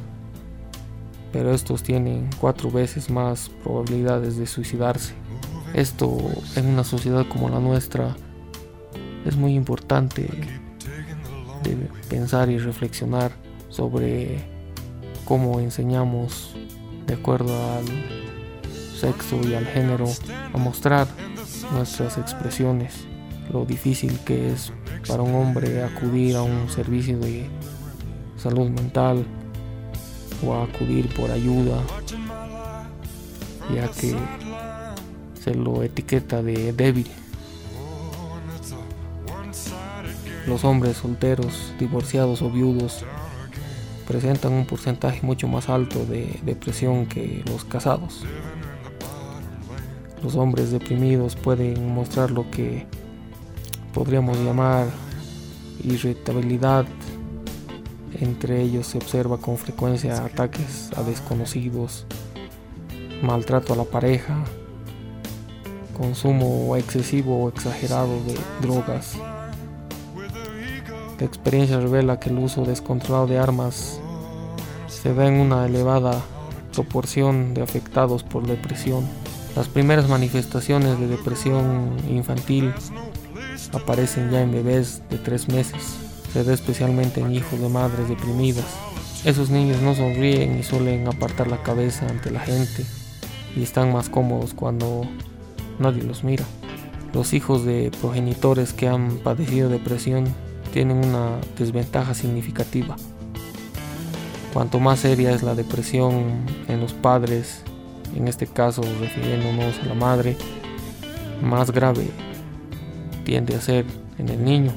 pero 1.33 1.51
estos 1.51 1.81
tienen 1.83 2.29
cuatro 2.39 2.69
veces 2.69 3.09
más 3.09 3.49
probabilidades 3.63 4.37
de 4.37 4.45
suicidarse. 4.45 5.13
Esto 5.73 6.17
en 6.55 6.67
una 6.67 6.83
sociedad 6.83 7.25
como 7.27 7.49
la 7.49 7.59
nuestra 7.59 8.15
es 9.25 9.35
muy 9.35 9.55
importante 9.55 10.29
de 11.63 11.75
pensar 12.09 12.49
y 12.49 12.57
reflexionar 12.57 13.31
sobre 13.69 14.39
cómo 15.25 15.59
enseñamos 15.59 16.55
de 17.05 17.15
acuerdo 17.15 17.53
al 17.73 18.18
sexo 18.99 19.39
y 19.47 19.53
al 19.53 19.65
género 19.65 20.05
a 20.53 20.57
mostrar 20.57 21.07
nuestras 21.73 22.17
expresiones, 22.17 23.05
lo 23.51 23.65
difícil 23.65 24.19
que 24.25 24.51
es 24.51 24.73
para 25.07 25.23
un 25.23 25.33
hombre 25.35 25.83
acudir 25.83 26.35
a 26.35 26.43
un 26.43 26.69
servicio 26.69 27.17
de 27.19 27.47
salud 28.37 28.69
mental 28.69 29.25
o 30.45 30.55
acudir 30.55 31.13
por 31.13 31.31
ayuda, 31.31 31.81
ya 33.73 33.87
que 33.89 34.15
se 35.41 35.55
lo 35.55 35.83
etiqueta 35.83 36.41
de 36.41 36.73
débil. 36.73 37.07
Los 40.47 40.63
hombres 40.63 40.97
solteros, 40.97 41.73
divorciados 41.79 42.41
o 42.41 42.49
viudos 42.49 43.05
presentan 44.07 44.53
un 44.53 44.65
porcentaje 44.65 45.19
mucho 45.21 45.47
más 45.47 45.69
alto 45.69 46.03
de 46.05 46.39
depresión 46.43 47.05
que 47.05 47.43
los 47.45 47.63
casados. 47.63 48.25
Los 50.23 50.35
hombres 50.35 50.71
deprimidos 50.71 51.35
pueden 51.35 51.93
mostrar 51.93 52.31
lo 52.31 52.49
que 52.51 52.85
podríamos 53.93 54.37
llamar 54.39 54.87
irritabilidad. 55.83 56.85
Entre 58.19 58.61
ellos 58.61 58.87
se 58.87 58.97
observa 58.97 59.37
con 59.37 59.57
frecuencia 59.57 60.25
ataques 60.25 60.91
a 60.97 61.03
desconocidos, 61.03 62.05
maltrato 63.21 63.73
a 63.73 63.77
la 63.77 63.85
pareja, 63.85 64.43
consumo 65.97 66.75
excesivo 66.75 67.43
o 67.43 67.49
exagerado 67.49 68.23
de 68.25 68.37
drogas, 68.61 69.17
la 71.19 71.25
experiencia 71.25 71.77
revela 71.81 72.17
que 72.17 72.29
el 72.29 72.37
uso 72.37 72.63
descontrolado 72.63 73.27
de 73.27 73.37
armas 73.37 73.99
se 74.87 75.13
da 75.13 75.27
en 75.27 75.33
una 75.33 75.65
elevada 75.65 76.21
proporción 76.71 77.53
de 77.53 77.61
afectados 77.61 78.23
por 78.23 78.47
depresión. 78.47 79.05
Las 79.59 79.67
primeras 79.67 80.07
manifestaciones 80.07 80.97
de 81.01 81.07
depresión 81.07 81.97
infantil 82.09 82.73
aparecen 83.73 84.31
ya 84.31 84.41
en 84.41 84.53
bebés 84.53 85.03
de 85.09 85.17
tres 85.17 85.49
meses. 85.49 85.97
Se 86.31 86.45
da 86.45 86.53
especialmente 86.53 87.19
en 87.19 87.33
hijos 87.33 87.59
de 87.59 87.67
madres 87.67 88.07
deprimidas. 88.07 88.63
Esos 89.25 89.49
niños 89.49 89.81
no 89.81 89.95
sonríen 89.95 90.57
y 90.57 90.63
suelen 90.63 91.05
apartar 91.09 91.47
la 91.47 91.61
cabeza 91.61 92.07
ante 92.07 92.31
la 92.31 92.39
gente 92.39 92.85
y 93.53 93.61
están 93.61 93.91
más 93.91 94.07
cómodos 94.07 94.53
cuando 94.53 95.01
nadie 95.77 96.03
los 96.03 96.23
mira. 96.23 96.45
Los 97.13 97.33
hijos 97.33 97.65
de 97.65 97.91
progenitores 97.99 98.71
que 98.71 98.87
han 98.87 99.17
padecido 99.17 99.67
depresión 99.67 100.23
tienen 100.71 101.03
una 101.05 101.31
desventaja 101.57 102.13
significativa. 102.13 102.95
Cuanto 104.53 104.79
más 104.79 105.01
seria 105.01 105.31
es 105.31 105.43
la 105.43 105.53
depresión 105.53 106.45
en 106.69 106.79
los 106.79 106.93
padres, 106.93 107.65
en 108.15 108.27
este 108.27 108.47
caso 108.47 108.81
refiriéndonos 108.99 109.79
a 109.79 109.85
la 109.85 109.93
madre, 109.93 110.35
más 111.41 111.71
grave 111.71 112.07
tiende 113.23 113.55
a 113.55 113.61
ser 113.61 113.85
en 114.17 114.29
el 114.29 114.43
niño. 114.43 114.71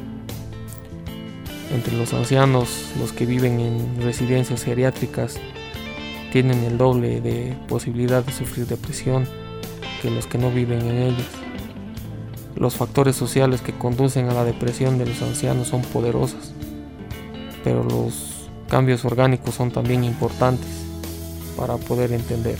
Entre 1.72 1.96
los 1.96 2.12
ancianos, 2.12 2.92
los 2.98 3.12
que 3.12 3.24
viven 3.24 3.58
en 3.60 4.02
residencias 4.02 4.62
geriátricas 4.62 5.36
tienen 6.32 6.64
el 6.64 6.76
doble 6.76 7.20
de 7.20 7.56
posibilidad 7.68 8.24
de 8.24 8.32
sufrir 8.32 8.66
depresión 8.66 9.26
que 10.02 10.10
los 10.10 10.26
que 10.26 10.38
no 10.38 10.50
viven 10.50 10.82
en 10.82 10.96
ellas. 10.98 11.28
Los 12.56 12.76
factores 12.76 13.16
sociales 13.16 13.62
que 13.62 13.72
conducen 13.72 14.28
a 14.28 14.34
la 14.34 14.44
depresión 14.44 14.98
de 14.98 15.06
los 15.06 15.22
ancianos 15.22 15.68
son 15.68 15.82
poderosos, 15.82 16.52
pero 17.64 17.82
los 17.84 18.50
cambios 18.68 19.04
orgánicos 19.04 19.54
son 19.54 19.70
también 19.70 20.04
importantes 20.04 20.68
para 21.56 21.76
poder 21.76 22.12
entender. 22.12 22.58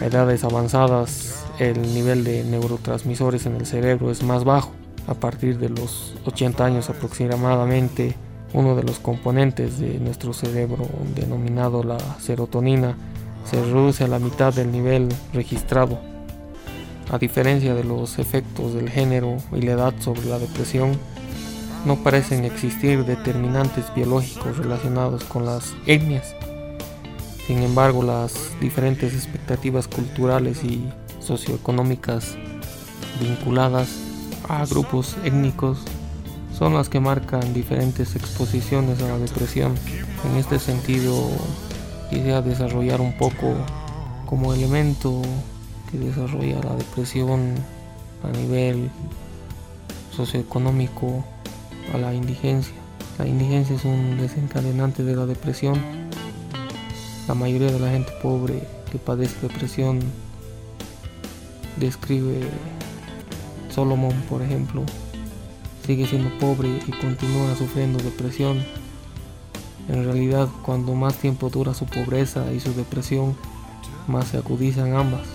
A 0.00 0.06
edades 0.06 0.44
avanzadas, 0.44 1.44
el 1.58 1.80
nivel 1.94 2.24
de 2.24 2.44
neurotransmisores 2.44 3.46
en 3.46 3.56
el 3.56 3.66
cerebro 3.66 4.10
es 4.10 4.22
más 4.22 4.44
bajo. 4.44 4.72
A 5.06 5.14
partir 5.14 5.58
de 5.58 5.68
los 5.68 6.14
80 6.24 6.64
años 6.64 6.90
aproximadamente, 6.90 8.14
uno 8.54 8.74
de 8.74 8.82
los 8.82 8.98
componentes 8.98 9.78
de 9.78 9.98
nuestro 9.98 10.32
cerebro, 10.32 10.86
denominado 11.14 11.82
la 11.82 11.98
serotonina, 12.20 12.96
se 13.44 13.62
reduce 13.62 14.04
a 14.04 14.08
la 14.08 14.18
mitad 14.18 14.52
del 14.52 14.70
nivel 14.72 15.08
registrado. 15.32 15.98
A 17.10 17.18
diferencia 17.18 17.74
de 17.74 17.84
los 17.84 18.18
efectos 18.18 18.74
del 18.74 18.88
género 18.88 19.36
y 19.52 19.62
la 19.62 19.72
edad 19.72 19.94
sobre 20.00 20.24
la 20.24 20.38
depresión, 20.38 20.92
no 21.84 21.96
parecen 21.96 22.44
existir 22.44 23.04
determinantes 23.04 23.92
biológicos 23.94 24.56
relacionados 24.56 25.24
con 25.24 25.44
las 25.44 25.74
etnias. 25.86 26.34
Sin 27.46 27.62
embargo, 27.62 28.02
las 28.02 28.34
diferentes 28.60 29.14
expectativas 29.14 29.88
culturales 29.88 30.62
y 30.64 30.88
socioeconómicas 31.20 32.36
vinculadas 33.20 33.88
a 34.48 34.64
grupos 34.66 35.16
étnicos 35.24 35.78
son 36.56 36.74
las 36.74 36.88
que 36.88 37.00
marcan 37.00 37.54
diferentes 37.54 38.14
exposiciones 38.14 39.02
a 39.02 39.08
la 39.08 39.18
depresión. 39.18 39.74
En 40.30 40.36
este 40.36 40.58
sentido, 40.58 41.30
quisiera 42.10 42.42
desarrollar 42.42 43.00
un 43.00 43.16
poco 43.16 43.54
como 44.26 44.54
elemento 44.54 45.20
que 45.90 45.98
desarrolla 45.98 46.60
la 46.62 46.76
depresión 46.76 47.54
a 48.22 48.36
nivel 48.36 48.90
socioeconómico 50.14 51.24
a 51.92 51.98
la 51.98 52.14
indigencia. 52.14 52.74
La 53.18 53.26
indigencia 53.26 53.76
es 53.76 53.84
un 53.84 54.18
desencadenante 54.18 55.02
de 55.02 55.16
la 55.16 55.26
depresión. 55.26 56.01
La 57.28 57.34
mayoría 57.34 57.70
de 57.70 57.78
la 57.78 57.90
gente 57.90 58.12
pobre 58.20 58.66
que 58.90 58.98
padece 58.98 59.46
depresión 59.46 60.00
describe 61.76 62.40
Solomon, 63.72 64.12
por 64.28 64.42
ejemplo, 64.42 64.82
sigue 65.86 66.06
siendo 66.06 66.36
pobre 66.38 66.68
y 66.68 66.90
continúa 66.90 67.54
sufriendo 67.56 68.02
depresión. 68.02 68.64
En 69.88 70.04
realidad, 70.04 70.48
cuando 70.64 70.94
más 70.94 71.16
tiempo 71.16 71.48
dura 71.48 71.74
su 71.74 71.86
pobreza 71.86 72.52
y 72.52 72.58
su 72.58 72.74
depresión, 72.74 73.36
más 74.08 74.28
se 74.28 74.38
acudizan 74.38 74.94
ambas. 74.94 75.26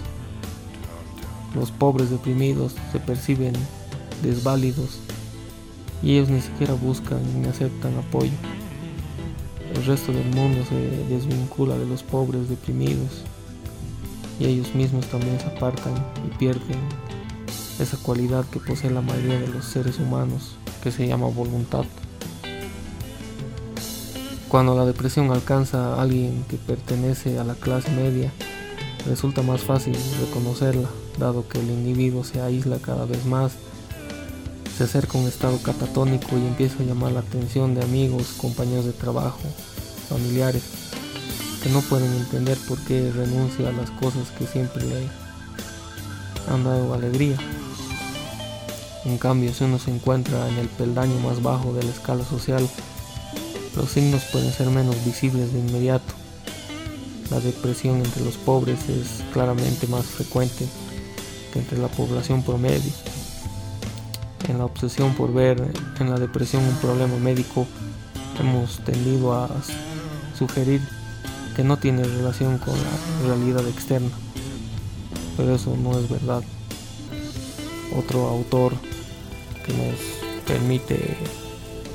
Los 1.55 1.71
pobres 1.71 2.09
deprimidos 2.09 2.75
se 2.91 2.99
perciben 2.99 3.53
desválidos 4.21 4.99
y 6.03 6.17
ellos 6.17 6.29
ni 6.29 6.41
siquiera 6.41 6.73
buscan 6.73 7.19
ni 7.41 7.47
aceptan 7.47 7.97
apoyo. 7.97 8.31
El 9.75 9.85
resto 9.85 10.11
del 10.11 10.29
mundo 10.35 10.63
se 10.67 10.75
desvincula 11.13 11.77
de 11.77 11.85
los 11.85 12.03
pobres 12.03 12.49
deprimidos 12.49 13.23
y 14.39 14.45
ellos 14.45 14.73
mismos 14.75 15.05
también 15.07 15.39
se 15.39 15.47
apartan 15.47 15.93
y 16.25 16.37
pierden 16.37 16.79
esa 17.79 17.97
cualidad 17.97 18.45
que 18.45 18.59
posee 18.59 18.89
la 18.89 19.01
mayoría 19.01 19.39
de 19.39 19.47
los 19.47 19.65
seres 19.65 19.99
humanos 19.99 20.57
que 20.81 20.91
se 20.91 21.07
llama 21.07 21.27
voluntad. 21.27 21.85
Cuando 24.47 24.75
la 24.75 24.85
depresión 24.85 25.31
alcanza 25.31 25.95
a 25.95 26.01
alguien 26.01 26.45
que 26.47 26.55
pertenece 26.55 27.37
a 27.37 27.43
la 27.43 27.55
clase 27.55 27.91
media, 27.91 28.31
resulta 29.05 29.41
más 29.41 29.61
fácil 29.61 29.95
reconocerla, 30.21 30.89
dado 31.19 31.47
que 31.47 31.59
el 31.59 31.69
individuo 31.69 32.23
se 32.23 32.41
aísla 32.41 32.77
cada 32.77 33.05
vez 33.05 33.25
más 33.25 33.53
se 34.77 34.83
acerca 34.83 35.17
un 35.17 35.27
estado 35.27 35.57
catatónico 35.57 36.37
y 36.37 36.45
empieza 36.45 36.83
a 36.83 36.85
llamar 36.85 37.11
la 37.11 37.21
atención 37.21 37.73
de 37.73 37.81
amigos, 37.81 38.35
compañeros 38.37 38.85
de 38.85 38.91
trabajo, 38.91 39.39
familiares, 40.07 40.61
que 41.63 41.69
no 41.69 41.81
pueden 41.81 42.13
entender 42.13 42.59
por 42.67 42.77
qué 42.85 43.11
renuncia 43.11 43.69
a 43.69 43.71
las 43.71 43.89
cosas 43.89 44.29
que 44.37 44.45
siempre 44.45 44.83
le 44.83 45.07
han 46.53 46.63
dado 46.63 46.93
alegría. 46.93 47.37
En 49.05 49.17
cambio, 49.17 49.51
si 49.51 49.63
uno 49.63 49.79
se 49.79 49.89
encuentra 49.89 50.47
en 50.47 50.57
el 50.57 50.67
peldaño 50.67 51.17
más 51.21 51.41
bajo 51.41 51.73
de 51.73 51.81
la 51.81 51.89
escala 51.89 52.23
social, 52.23 52.69
los 53.75 53.89
signos 53.89 54.25
pueden 54.31 54.53
ser 54.53 54.67
menos 54.69 55.03
visibles 55.03 55.53
de 55.53 55.59
inmediato. 55.59 56.13
La 57.31 57.39
depresión 57.39 57.97
entre 57.97 58.23
los 58.23 58.35
pobres 58.35 58.87
es 58.89 59.23
claramente 59.33 59.87
más 59.87 60.05
frecuente 60.05 60.67
que 61.51 61.59
entre 61.59 61.79
la 61.79 61.87
población 61.87 62.43
promedio 62.43 62.91
en 64.47 64.57
la 64.57 64.65
obsesión 64.65 65.13
por 65.13 65.33
ver 65.33 65.61
en 65.99 66.09
la 66.09 66.17
depresión 66.17 66.63
un 66.63 66.75
problema 66.75 67.17
médico, 67.17 67.67
hemos 68.39 68.79
tendido 68.79 69.33
a 69.33 69.49
sugerir 70.37 70.81
que 71.55 71.63
no 71.63 71.77
tiene 71.77 72.03
relación 72.03 72.57
con 72.59 72.75
la 72.75 73.27
realidad 73.27 73.67
externa, 73.67 74.11
pero 75.35 75.55
eso 75.55 75.75
no 75.75 75.97
es 75.97 76.09
verdad. 76.09 76.43
Otro 77.97 78.27
autor 78.27 78.73
que 79.65 79.73
nos 79.73 80.45
permite 80.45 81.17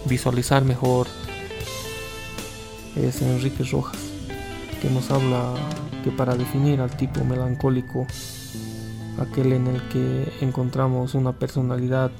visualizar 0.06 0.64
mejor 0.64 1.06
es 2.96 3.22
Enrique 3.22 3.62
Rojas, 3.64 4.00
que 4.80 4.90
nos 4.90 5.10
habla 5.10 5.54
que 6.02 6.10
para 6.10 6.34
definir 6.34 6.80
al 6.80 6.94
tipo 6.96 7.24
melancólico, 7.24 8.06
aquel 9.18 9.52
en 9.52 9.68
el 9.68 9.88
que 9.88 10.32
encontramos 10.40 11.14
una 11.14 11.32
personalidad 11.32 12.10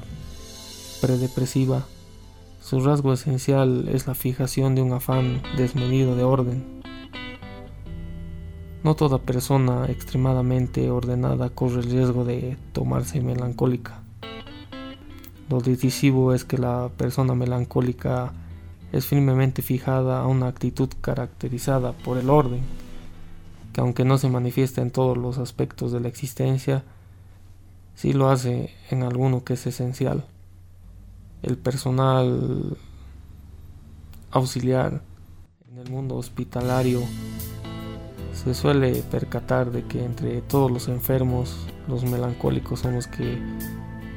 predepresiva, 1.03 1.85
su 2.61 2.79
rasgo 2.79 3.13
esencial 3.13 3.89
es 3.89 4.07
la 4.07 4.15
fijación 4.15 4.77
de 4.77 4.83
un 4.83 4.93
afán 4.93 5.43
desmedido 5.57 6.15
de 6.15 6.23
orden. 6.23 6.81
No 8.85 8.95
toda 8.95 9.19
persona 9.19 9.87
extremadamente 9.87 10.93
ordenada 10.93 11.51
corre 11.51 11.81
el 11.81 11.91
riesgo 11.91 12.25
de 12.25 12.57
tomarse 12.73 13.21
melancólica. 13.21 14.01
Lo 15.51 15.61
decisivo 15.61 16.35
es 16.35 16.45
que 16.45 16.57
la 16.57 16.89
persona 16.97 17.35
melancólica 17.35 18.33
es 18.93 19.05
firmemente 19.05 19.61
fijada 19.61 20.21
a 20.21 20.29
una 20.29 20.47
actitud 20.47 20.89
caracterizada 21.01 21.95
por 21.95 22.17
el 22.17 22.31
orden, 22.31 22.61
que 23.73 23.81
aunque 23.81 24.05
no 24.05 24.19
se 24.19 24.29
manifiesta 24.29 24.83
en 24.83 24.93
todos 24.93 25.19
los 25.19 25.39
aspectos 25.39 25.91
de 25.91 25.99
la 25.99 26.07
existencia, 26.07 26.85
sí 27.97 28.13
lo 28.13 28.31
hace 28.31 28.73
en 28.91 29.03
alguno 29.03 29.43
que 29.43 29.55
es 29.55 29.67
esencial 29.67 30.27
el 31.43 31.59
personal 31.59 32.77
auxiliar 34.31 35.03
en 35.71 35.79
el 35.79 35.91
mundo 35.91 36.17
hospitalario 36.17 37.03
se 38.33 38.55
suele 38.55 39.03
percatar 39.11 39.71
de 39.71 39.85
que 39.85 40.05
entre 40.05 40.41
todos 40.41 40.71
los 40.71 40.89
enfermos, 40.89 41.67
los 41.89 42.05
melancólicos 42.05 42.81
son 42.81 42.95
los 42.95 43.07
que 43.07 43.39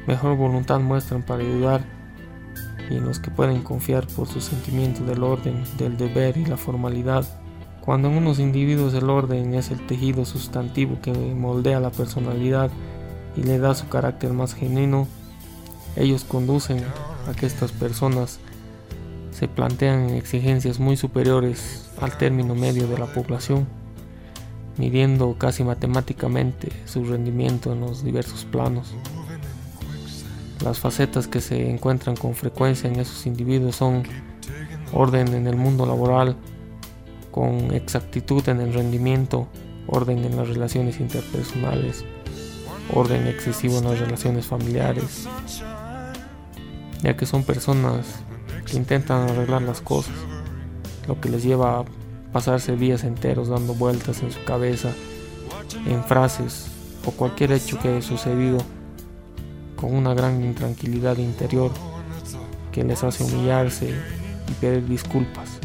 mejor 0.07 0.37
voluntad 0.37 0.79
muestran 0.79 1.23
para 1.23 1.43
ayudar 1.43 1.85
y 2.89 2.95
en 2.95 3.05
los 3.05 3.19
que 3.19 3.31
pueden 3.31 3.61
confiar 3.63 4.07
por 4.07 4.27
su 4.27 4.39
sentimiento 4.39 5.03
del 5.03 5.23
orden, 5.23 5.63
del 5.77 5.97
deber 5.97 6.37
y 6.37 6.45
la 6.45 6.57
formalidad. 6.57 7.25
Cuando 7.81 8.07
en 8.07 8.17
unos 8.17 8.39
individuos 8.39 8.93
el 8.93 9.09
orden 9.09 9.53
es 9.53 9.71
el 9.71 9.85
tejido 9.85 10.25
sustantivo 10.25 10.99
que 11.01 11.11
moldea 11.11 11.79
la 11.79 11.91
personalidad 11.91 12.69
y 13.35 13.43
le 13.43 13.57
da 13.59 13.75
su 13.75 13.87
carácter 13.89 14.33
más 14.33 14.53
genuino, 14.53 15.07
ellos 15.95 16.23
conducen 16.23 16.83
a 17.27 17.33
que 17.33 17.45
estas 17.45 17.71
personas 17.71 18.39
se 19.31 19.47
plantean 19.47 20.11
exigencias 20.11 20.79
muy 20.79 20.95
superiores 20.95 21.89
al 21.99 22.17
término 22.17 22.55
medio 22.55 22.87
de 22.87 22.97
la 22.97 23.05
población, 23.07 23.67
midiendo 24.77 25.35
casi 25.37 25.63
matemáticamente 25.63 26.71
su 26.85 27.03
rendimiento 27.03 27.73
en 27.73 27.81
los 27.81 28.03
diversos 28.03 28.45
planos. 28.45 28.93
Las 30.63 30.79
facetas 30.79 31.27
que 31.27 31.41
se 31.41 31.69
encuentran 31.69 32.15
con 32.15 32.33
frecuencia 32.33 32.89
en 32.89 32.99
esos 32.99 33.25
individuos 33.25 33.75
son 33.75 34.03
orden 34.93 35.33
en 35.33 35.47
el 35.47 35.57
mundo 35.57 35.85
laboral, 35.85 36.37
con 37.31 37.73
exactitud 37.73 38.47
en 38.47 38.61
el 38.61 38.73
rendimiento, 38.73 39.49
orden 39.87 40.23
en 40.23 40.37
las 40.37 40.47
relaciones 40.47 41.01
interpersonales, 41.01 42.05
orden 42.93 43.27
excesivo 43.27 43.79
en 43.79 43.85
las 43.85 43.99
relaciones 43.99 44.45
familiares, 44.45 45.27
ya 47.05 47.15
que 47.15 47.27
son 47.27 47.43
personas 47.43 48.23
que 48.65 48.77
intentan 48.77 49.29
arreglar 49.29 49.61
las 49.61 49.79
cosas, 49.79 50.15
lo 51.07 51.21
que 51.21 51.29
les 51.29 51.43
lleva 51.43 51.79
a 51.79 51.85
pasarse 52.33 52.75
días 52.75 53.03
enteros 53.03 53.47
dando 53.47 53.75
vueltas 53.75 54.23
en 54.23 54.31
su 54.31 54.43
cabeza, 54.43 54.89
en 55.85 56.03
frases 56.03 56.67
o 57.05 57.11
cualquier 57.11 57.51
hecho 57.51 57.79
que 57.79 57.89
haya 57.89 58.01
sucedido 58.01 58.57
con 59.75 59.93
una 59.93 60.15
gran 60.15 60.43
intranquilidad 60.43 61.17
interior 61.17 61.69
que 62.71 62.83
les 62.83 63.03
hace 63.03 63.23
humillarse 63.23 63.93
y 64.49 64.51
pedir 64.53 64.87
disculpas. 64.87 65.59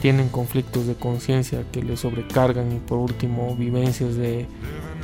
Tienen 0.00 0.28
conflictos 0.28 0.86
de 0.86 0.94
conciencia 0.94 1.64
que 1.72 1.82
les 1.82 2.00
sobrecargan 2.00 2.70
y 2.70 2.78
por 2.78 2.98
último 2.98 3.56
vivencias 3.56 4.14
de 4.14 4.46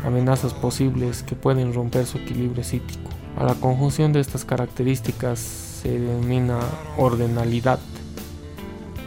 amenazas 0.05 0.55
posibles 0.55 1.25
que 1.25 1.35
pueden 1.35 1.75
romper 1.75 2.07
su 2.07 2.19
equilibrio 2.19 2.63
psíquico. 2.63 3.18
A 3.39 3.45
la 3.45 3.55
conjunción 3.55 4.13
de 4.13 4.19
estas 4.19 4.45
características 4.45 5.39
se 5.39 5.97
denomina 5.97 6.59
ordenalidad. 6.97 7.79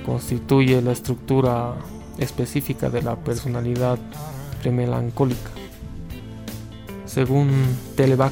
Constituye 0.06 0.82
la 0.82 0.94
estructura 0.94 1.76
específica 2.18 2.90
de 2.90 3.02
la 3.02 3.18
personalidad 3.18 4.00
premelancólica. 4.62 5.52
Según 7.06 7.52
Televac, 7.98 8.32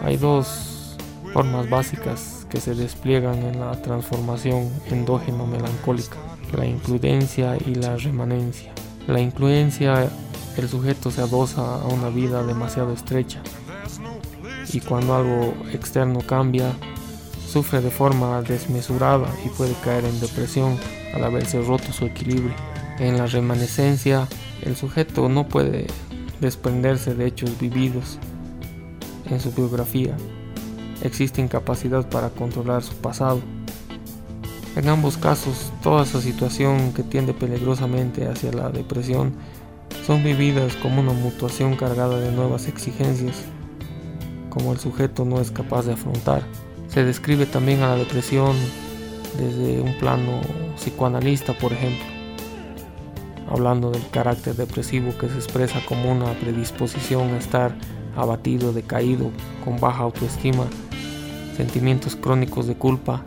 hay 0.00 0.16
dos 0.16 0.96
formas 1.32 1.70
básicas 1.70 2.44
que 2.50 2.60
se 2.60 2.74
despliegan 2.74 3.44
en 3.44 3.60
la 3.60 3.80
transformación 3.80 4.68
endógeno 4.90 5.46
melancólica, 5.46 6.16
la 6.52 6.66
includencia 6.66 7.56
y 7.64 7.76
la 7.76 7.96
remanencia. 7.96 8.72
La 9.06 9.20
includencia, 9.20 10.10
el 10.56 10.68
sujeto 10.68 11.12
se 11.12 11.20
adosa 11.20 11.76
a 11.80 11.86
una 11.86 12.08
vida 12.08 12.42
demasiado 12.42 12.92
estrecha 12.92 13.40
y 14.72 14.80
cuando 14.80 15.14
algo 15.14 15.54
externo 15.72 16.20
cambia, 16.20 16.72
sufre 17.46 17.80
de 17.80 17.90
forma 17.90 18.40
desmesurada 18.42 19.28
y 19.44 19.48
puede 19.50 19.74
caer 19.84 20.04
en 20.04 20.18
depresión 20.20 20.78
al 21.14 21.24
haberse 21.24 21.60
roto 21.60 21.92
su 21.92 22.06
equilibrio. 22.06 22.54
En 22.98 23.18
la 23.18 23.26
remanescencia, 23.26 24.28
el 24.62 24.76
sujeto 24.76 25.28
no 25.28 25.48
puede 25.48 25.86
desprenderse 26.40 27.14
de 27.14 27.26
hechos 27.26 27.58
vividos 27.58 28.18
en 29.28 29.40
su 29.40 29.52
biografía. 29.52 30.16
Existe 31.02 31.42
incapacidad 31.42 32.08
para 32.08 32.30
controlar 32.30 32.82
su 32.82 32.94
pasado. 32.94 33.40
En 34.76 34.88
ambos 34.88 35.18
casos, 35.18 35.70
toda 35.82 36.04
esa 36.04 36.20
situación 36.20 36.92
que 36.94 37.02
tiende 37.02 37.34
peligrosamente 37.34 38.26
hacia 38.26 38.52
la 38.52 38.70
depresión 38.70 39.34
son 40.06 40.24
vividas 40.24 40.74
como 40.76 41.00
una 41.00 41.12
mutuación 41.12 41.76
cargada 41.76 42.18
de 42.18 42.32
nuevas 42.32 42.66
exigencias, 42.68 43.44
como 44.52 44.72
el 44.72 44.78
sujeto 44.78 45.24
no 45.24 45.40
es 45.40 45.50
capaz 45.50 45.86
de 45.86 45.94
afrontar. 45.94 46.42
Se 46.88 47.04
describe 47.04 47.46
también 47.46 47.80
a 47.82 47.88
la 47.88 47.96
depresión 47.96 48.54
desde 49.38 49.80
un 49.80 49.96
plano 49.98 50.40
psicoanalista, 50.76 51.54
por 51.54 51.72
ejemplo 51.72 52.12
hablando 53.52 53.90
del 53.90 54.08
carácter 54.08 54.56
depresivo 54.56 55.16
que 55.18 55.28
se 55.28 55.34
expresa 55.34 55.80
como 55.86 56.10
una 56.10 56.32
predisposición 56.40 57.34
a 57.34 57.38
estar 57.38 57.76
abatido, 58.16 58.72
decaído, 58.72 59.30
con 59.62 59.78
baja 59.78 60.04
autoestima, 60.04 60.64
sentimientos 61.54 62.16
crónicos 62.16 62.66
de 62.66 62.76
culpa, 62.76 63.22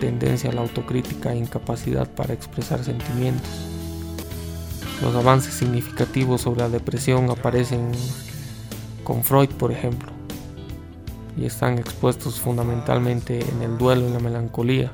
tendencia 0.00 0.50
a 0.50 0.52
la 0.52 0.60
autocrítica 0.60 1.32
e 1.32 1.38
incapacidad 1.38 2.08
para 2.08 2.34
expresar 2.34 2.84
sentimientos. 2.84 3.50
Los 5.02 5.14
avances 5.16 5.54
significativos 5.54 6.42
sobre 6.42 6.60
la 6.60 6.68
depresión 6.68 7.28
aparecen 7.30 7.90
con 9.02 9.24
Freud, 9.24 9.50
por 9.50 9.72
ejemplo, 9.72 10.13
y 11.36 11.46
están 11.46 11.78
expuestos 11.78 12.40
fundamentalmente 12.40 13.40
en 13.40 13.62
el 13.62 13.78
duelo 13.78 14.08
y 14.08 14.12
la 14.12 14.20
melancolía. 14.20 14.92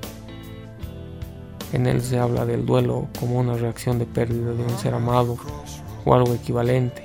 En 1.72 1.86
él 1.86 2.00
se 2.00 2.18
habla 2.18 2.44
del 2.44 2.66
duelo 2.66 3.08
como 3.18 3.38
una 3.38 3.54
reacción 3.54 3.98
de 3.98 4.06
pérdida 4.06 4.52
de 4.52 4.64
un 4.64 4.78
ser 4.78 4.94
amado 4.94 5.36
o 6.04 6.14
algo 6.14 6.34
equivalente. 6.34 7.04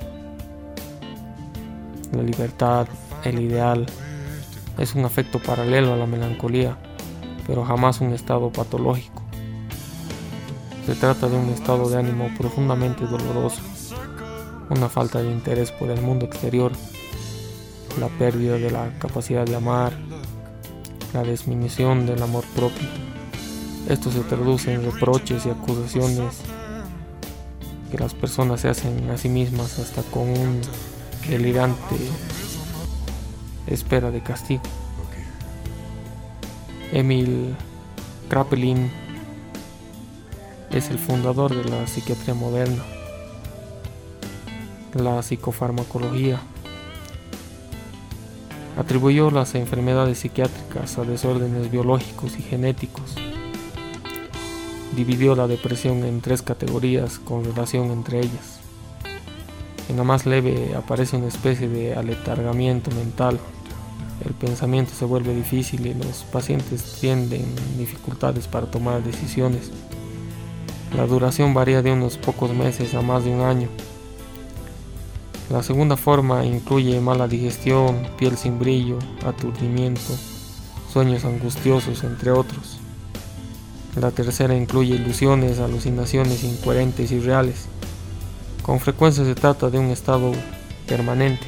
La 2.12 2.24
libertad, 2.24 2.88
el 3.24 3.40
ideal, 3.40 3.86
es 4.78 4.96
un 4.96 5.06
afecto 5.06 5.40
paralelo 5.40 5.94
a 5.94 5.98
la 5.98 6.06
melancolía, 6.06 6.78
pero 7.46 7.64
jamás 7.64 8.02
un 8.02 8.14
estado 8.14 8.52
patológico. 8.52 9.24
Se 10.86 10.96
trata 10.96 11.28
de 11.28 11.38
un 11.38 11.50
estado 11.50 11.90
de 11.90 11.98
ánimo 11.98 12.30
profundamente 12.38 13.06
doloroso, 13.06 13.62
una 14.70 14.90
falta 14.90 15.22
de 15.22 15.32
interés 15.32 15.72
por 15.72 15.90
el 15.90 16.02
mundo 16.02 16.26
exterior, 16.26 16.72
la 18.00 18.08
pérdida 18.08 18.58
de 18.58 18.72
la 18.72 18.90
capacidad 19.00 19.46
de 19.46 19.56
amar, 19.56 19.94
la 21.14 21.24
disminución 21.24 22.06
del 22.06 22.22
amor 22.22 22.44
propio. 22.56 22.88
Esto 23.90 24.12
se 24.12 24.22
traduce 24.22 24.74
en 24.74 24.84
reproches 24.84 25.46
y 25.46 25.50
acusaciones 25.50 26.42
que 27.92 27.98
las 27.98 28.14
personas 28.14 28.62
se 28.62 28.70
hacen 28.70 29.10
a 29.10 29.18
sí 29.18 29.30
mismas 29.30 29.80
hasta 29.80 30.02
con 30.04 30.24
un 30.24 30.62
delirante 31.28 31.96
espera 33.68 34.12
de 34.12 34.22
castigo. 34.22 34.64
Emil 36.92 37.56
Kraepelin 38.30 38.92
es 40.72 40.90
el 40.90 41.00
fundador 41.00 41.56
de 41.56 41.70
la 41.70 41.88
psiquiatría 41.88 42.34
moderna, 42.34 42.84
la 44.94 45.22
psicofarmacología. 45.22 46.42
Atribuyó 48.78 49.32
las 49.32 49.56
enfermedades 49.56 50.20
psiquiátricas 50.20 50.98
a 50.98 51.04
desórdenes 51.04 51.72
biológicos 51.72 52.38
y 52.38 52.42
genéticos 52.42 53.16
dividió 54.96 55.36
la 55.36 55.48
depresión 55.48 56.04
en 56.06 56.22
tres 56.22 56.42
categorías 56.42 57.20
con 57.20 57.44
relación 57.44 57.92
entre 57.92 58.20
ellas. 58.20 58.60
En 59.90 59.98
la 59.98 60.04
más 60.04 60.26
leve 60.26 60.74
aparece 60.76 61.18
una 61.18 61.28
especie 61.28 61.68
de 61.68 61.96
aletargamiento 61.96 62.90
mental. 62.92 63.40
El 64.26 64.34
pensamiento 64.34 64.94
se 64.98 65.06
vuelve 65.06 65.36
difícil 65.36 65.86
y 65.86 65.94
los 65.94 66.24
pacientes 66.32 66.98
tienden 67.00 67.46
dificultades 67.78 68.48
para 68.48 68.68
tomar 68.68 69.04
decisiones. 69.04 69.72
La 70.96 71.06
duración 71.06 71.54
varía 71.54 71.82
de 71.82 71.92
unos 71.92 72.18
pocos 72.18 72.54
meses 72.54 72.94
a 72.96 73.02
más 73.02 73.26
de 73.26 73.32
un 73.32 73.42
año. 73.42 73.68
La 75.50 75.62
segunda 75.62 75.96
forma 75.96 76.44
incluye 76.44 77.00
mala 77.00 77.28
digestión, 77.28 78.08
piel 78.18 78.36
sin 78.36 78.58
brillo, 78.58 78.98
aturdimiento, 79.24 80.02
sueños 80.92 81.24
angustiosos, 81.24 82.04
entre 82.04 82.32
otros. 82.32 82.80
La 84.00 84.10
tercera 84.12 84.56
incluye 84.56 84.96
ilusiones, 84.96 85.60
alucinaciones 85.60 86.44
incoherentes 86.44 87.12
y 87.12 87.20
reales. 87.20 87.68
Con 88.64 88.80
frecuencia 88.80 89.24
se 89.24 89.36
trata 89.36 89.70
de 89.70 89.78
un 89.78 89.92
estado 89.92 90.32
permanente. 90.88 91.46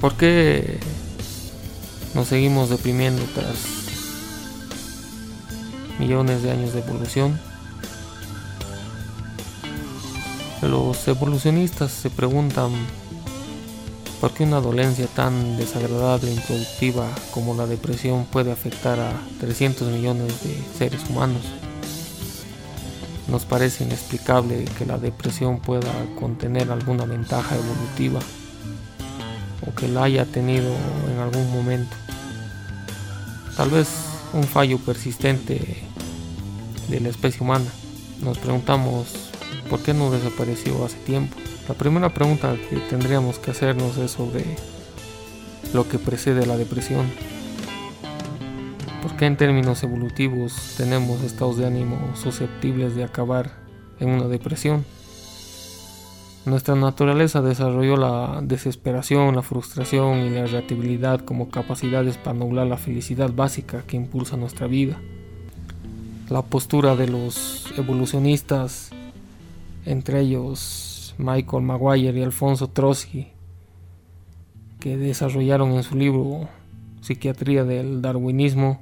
¿Por 0.00 0.14
qué 0.14 0.78
nos 2.14 2.28
seguimos 2.28 2.70
deprimiendo 2.70 3.22
tras 3.34 3.56
millones 5.98 6.42
de 6.42 6.52
años 6.52 6.72
de 6.72 6.80
evolución? 6.80 7.51
Los 10.62 11.06
evolucionistas 11.08 11.90
se 11.90 12.08
preguntan 12.08 12.70
¿Por 14.22 14.30
qué 14.30 14.44
una 14.44 14.60
dolencia 14.60 15.08
tan 15.08 15.56
desagradable 15.56 16.30
e 16.30 16.34
improductiva 16.34 17.08
como 17.32 17.56
la 17.56 17.66
depresión 17.66 18.24
puede 18.24 18.52
afectar 18.52 19.00
a 19.00 19.20
300 19.40 19.88
millones 19.88 20.44
de 20.44 20.56
seres 20.78 21.00
humanos? 21.10 21.42
Nos 23.26 23.44
parece 23.44 23.82
inexplicable 23.82 24.64
que 24.78 24.86
la 24.86 24.96
depresión 24.96 25.58
pueda 25.58 25.90
contener 26.20 26.70
alguna 26.70 27.04
ventaja 27.04 27.56
evolutiva 27.56 28.20
o 29.66 29.74
que 29.74 29.88
la 29.88 30.04
haya 30.04 30.24
tenido 30.24 30.72
en 31.12 31.18
algún 31.18 31.52
momento. 31.52 31.96
Tal 33.56 33.70
vez 33.70 33.88
un 34.32 34.44
fallo 34.44 34.78
persistente 34.78 35.82
de 36.88 37.00
la 37.00 37.08
especie 37.08 37.40
humana. 37.40 37.66
Nos 38.20 38.38
preguntamos 38.38 39.31
por 39.72 39.80
qué 39.80 39.94
no 39.94 40.10
desapareció 40.10 40.84
hace 40.84 40.98
tiempo. 40.98 41.34
La 41.66 41.74
primera 41.74 42.12
pregunta 42.12 42.54
que 42.68 42.76
tendríamos 42.90 43.38
que 43.38 43.52
hacernos 43.52 43.96
es 43.96 44.10
sobre 44.10 44.44
lo 45.72 45.88
que 45.88 45.98
precede 45.98 46.44
la 46.44 46.58
depresión. 46.58 47.06
¿Por 49.00 49.16
qué 49.16 49.24
en 49.24 49.38
términos 49.38 49.82
evolutivos 49.82 50.74
tenemos 50.76 51.22
estados 51.22 51.56
de 51.56 51.64
ánimo 51.64 51.96
susceptibles 52.14 52.94
de 52.94 53.04
acabar 53.04 53.50
en 53.98 54.10
una 54.10 54.28
depresión? 54.28 54.84
Nuestra 56.44 56.74
naturaleza 56.74 57.40
desarrolló 57.40 57.96
la 57.96 58.40
desesperación, 58.42 59.34
la 59.34 59.40
frustración 59.40 60.18
y 60.18 60.28
la 60.28 60.40
irritabilidad 60.40 61.20
como 61.20 61.48
capacidades 61.48 62.18
para 62.18 62.32
anular 62.32 62.66
la 62.66 62.76
felicidad 62.76 63.32
básica 63.32 63.84
que 63.86 63.96
impulsa 63.96 64.36
nuestra 64.36 64.66
vida. 64.66 65.00
La 66.28 66.42
postura 66.42 66.94
de 66.94 67.08
los 67.08 67.72
evolucionistas, 67.78 68.90
entre 69.84 70.20
ellos 70.20 71.14
Michael 71.18 71.62
Maguire 71.62 72.18
y 72.18 72.22
Alfonso 72.22 72.68
Trotsky, 72.68 73.28
que 74.80 74.96
desarrollaron 74.96 75.72
en 75.72 75.82
su 75.82 75.96
libro 75.96 76.48
Psiquiatría 77.00 77.64
del 77.64 78.02
Darwinismo, 78.02 78.80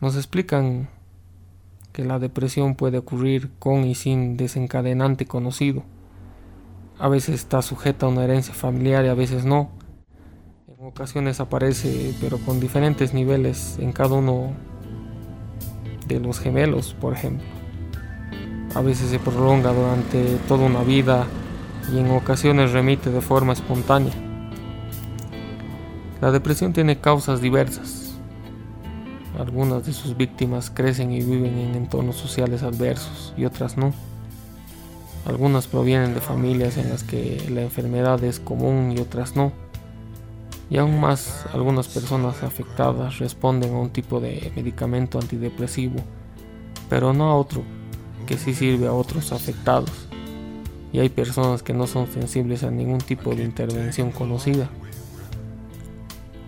nos 0.00 0.16
explican 0.16 0.88
que 1.92 2.04
la 2.04 2.18
depresión 2.18 2.74
puede 2.74 2.98
ocurrir 2.98 3.50
con 3.58 3.84
y 3.84 3.94
sin 3.94 4.36
desencadenante 4.36 5.26
conocido. 5.26 5.84
A 6.98 7.08
veces 7.08 7.36
está 7.36 7.62
sujeta 7.62 8.06
a 8.06 8.08
una 8.08 8.24
herencia 8.24 8.54
familiar 8.54 9.04
y 9.04 9.08
a 9.08 9.14
veces 9.14 9.44
no. 9.44 9.70
En 10.66 10.86
ocasiones 10.86 11.40
aparece, 11.40 12.14
pero 12.20 12.38
con 12.38 12.60
diferentes 12.60 13.14
niveles 13.14 13.78
en 13.78 13.92
cada 13.92 14.14
uno 14.14 14.52
de 16.06 16.18
los 16.20 16.40
gemelos, 16.40 16.94
por 16.94 17.12
ejemplo. 17.14 17.61
A 18.74 18.80
veces 18.80 19.10
se 19.10 19.18
prolonga 19.18 19.70
durante 19.70 20.36
toda 20.48 20.64
una 20.64 20.82
vida 20.82 21.26
y 21.92 21.98
en 21.98 22.10
ocasiones 22.10 22.72
remite 22.72 23.10
de 23.10 23.20
forma 23.20 23.52
espontánea. 23.52 24.14
La 26.22 26.30
depresión 26.30 26.72
tiene 26.72 26.98
causas 26.98 27.42
diversas. 27.42 28.14
Algunas 29.38 29.84
de 29.84 29.92
sus 29.92 30.16
víctimas 30.16 30.70
crecen 30.70 31.12
y 31.12 31.20
viven 31.20 31.58
en 31.58 31.74
entornos 31.74 32.16
sociales 32.16 32.62
adversos 32.62 33.34
y 33.36 33.44
otras 33.44 33.76
no. 33.76 33.92
Algunas 35.26 35.66
provienen 35.66 36.14
de 36.14 36.20
familias 36.20 36.78
en 36.78 36.88
las 36.88 37.04
que 37.04 37.44
la 37.50 37.60
enfermedad 37.60 38.24
es 38.24 38.40
común 38.40 38.94
y 38.96 39.00
otras 39.00 39.36
no. 39.36 39.52
Y 40.70 40.78
aún 40.78 40.98
más, 40.98 41.44
algunas 41.52 41.88
personas 41.88 42.42
afectadas 42.42 43.18
responden 43.18 43.74
a 43.74 43.78
un 43.78 43.90
tipo 43.90 44.18
de 44.18 44.50
medicamento 44.56 45.18
antidepresivo, 45.18 45.96
pero 46.88 47.12
no 47.12 47.30
a 47.30 47.36
otro 47.36 47.62
que 48.32 48.38
sí 48.38 48.54
sirve 48.54 48.86
a 48.86 48.94
otros 48.94 49.30
afectados. 49.30 49.90
Y 50.90 51.00
hay 51.00 51.10
personas 51.10 51.62
que 51.62 51.74
no 51.74 51.86
son 51.86 52.10
sensibles 52.10 52.62
a 52.62 52.70
ningún 52.70 52.96
tipo 52.96 53.34
de 53.34 53.44
intervención 53.44 54.10
conocida. 54.10 54.70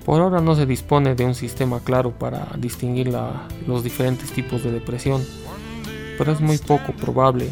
Por 0.06 0.22
ahora 0.22 0.40
no 0.40 0.54
se 0.54 0.64
dispone 0.64 1.14
de 1.14 1.26
un 1.26 1.34
sistema 1.34 1.80
claro 1.80 2.12
para 2.12 2.48
distinguir 2.56 3.14
los 3.66 3.84
diferentes 3.84 4.32
tipos 4.32 4.64
de 4.64 4.72
depresión, 4.72 5.22
pero 6.16 6.32
es 6.32 6.40
muy 6.40 6.56
poco 6.56 6.94
probable 6.94 7.50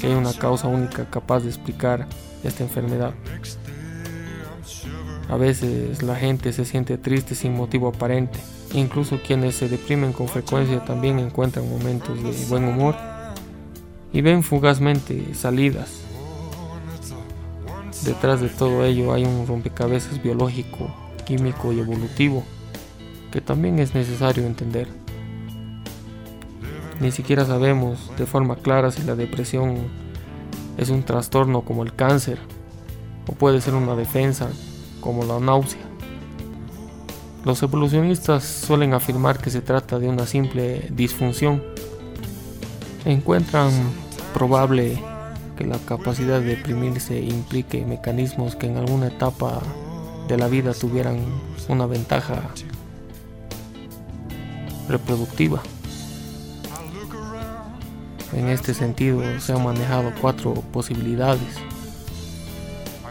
que 0.00 0.06
haya 0.06 0.16
una 0.16 0.32
causa 0.32 0.68
única 0.68 1.10
capaz 1.10 1.40
de 1.40 1.48
explicar 1.48 2.06
esta 2.44 2.62
enfermedad. 2.62 3.14
A 5.28 5.36
veces 5.36 6.04
la 6.04 6.14
gente 6.14 6.52
se 6.52 6.64
siente 6.64 6.98
triste 6.98 7.34
sin 7.34 7.56
motivo 7.56 7.88
aparente. 7.88 8.38
Incluso 8.74 9.18
quienes 9.26 9.56
se 9.56 9.68
deprimen 9.68 10.12
con 10.12 10.28
frecuencia 10.28 10.84
también 10.84 11.18
encuentran 11.18 11.68
momentos 11.68 12.22
de 12.22 12.46
buen 12.46 12.64
humor 12.64 12.94
y 14.12 14.20
ven 14.20 14.42
fugazmente 14.42 15.34
salidas. 15.34 16.02
Detrás 18.04 18.40
de 18.40 18.48
todo 18.48 18.84
ello 18.84 19.12
hay 19.12 19.24
un 19.24 19.46
rompecabezas 19.46 20.22
biológico, 20.22 20.92
químico 21.24 21.72
y 21.72 21.80
evolutivo 21.80 22.44
que 23.32 23.40
también 23.40 23.78
es 23.78 23.94
necesario 23.94 24.46
entender. 24.46 24.86
Ni 27.00 27.10
siquiera 27.10 27.44
sabemos 27.44 28.12
de 28.16 28.26
forma 28.26 28.56
clara 28.56 28.92
si 28.92 29.02
la 29.02 29.16
depresión 29.16 29.78
es 30.76 30.90
un 30.90 31.02
trastorno 31.02 31.62
como 31.62 31.82
el 31.82 31.94
cáncer 31.94 32.38
o 33.26 33.32
puede 33.32 33.60
ser 33.60 33.74
una 33.74 33.96
defensa 33.96 34.48
como 35.00 35.24
la 35.24 35.40
náusea. 35.40 35.80
Los 37.44 37.62
evolucionistas 37.62 38.44
suelen 38.44 38.94
afirmar 38.94 39.38
que 39.38 39.50
se 39.50 39.62
trata 39.62 39.98
de 39.98 40.08
una 40.08 40.26
simple 40.26 40.88
disfunción. 40.92 41.62
Encuentran 43.04 43.72
probable 44.32 45.02
que 45.56 45.64
la 45.64 45.78
capacidad 45.78 46.40
de 46.40 46.56
deprimirse 46.56 47.20
implique 47.20 47.84
mecanismos 47.84 48.56
que 48.56 48.66
en 48.66 48.76
alguna 48.76 49.08
etapa 49.08 49.60
de 50.28 50.36
la 50.36 50.48
vida 50.48 50.72
tuvieran 50.74 51.18
una 51.68 51.86
ventaja 51.86 52.42
reproductiva. 54.88 55.62
En 58.32 58.48
este 58.48 58.72
sentido 58.72 59.22
se 59.40 59.52
han 59.52 59.64
manejado 59.64 60.12
cuatro 60.20 60.54
posibilidades. 60.72 61.56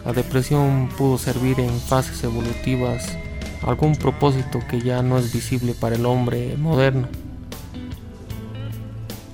La 0.04 0.14
depresión 0.14 0.90
pudo 0.98 1.18
servir 1.18 1.60
en 1.60 1.70
fases 1.80 2.24
evolutivas 2.24 3.18
algún 3.62 3.96
propósito 3.96 4.60
que 4.68 4.82
ya 4.82 5.04
no 5.04 5.20
es 5.20 5.32
visible 5.32 5.76
para 5.80 5.96
el 5.96 6.06
hombre 6.06 6.56
moderno. 6.58 7.08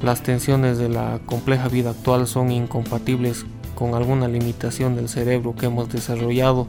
Las 0.01 0.21
tensiones 0.21 0.77
de 0.77 0.89
la 0.89 1.19
compleja 1.25 1.67
vida 1.69 1.91
actual 1.91 2.27
son 2.27 2.51
incompatibles 2.51 3.45
con 3.75 3.95
alguna 3.95 4.27
limitación 4.27 4.95
del 4.95 5.09
cerebro 5.09 5.55
que 5.55 5.67
hemos 5.67 5.89
desarrollado 5.89 6.67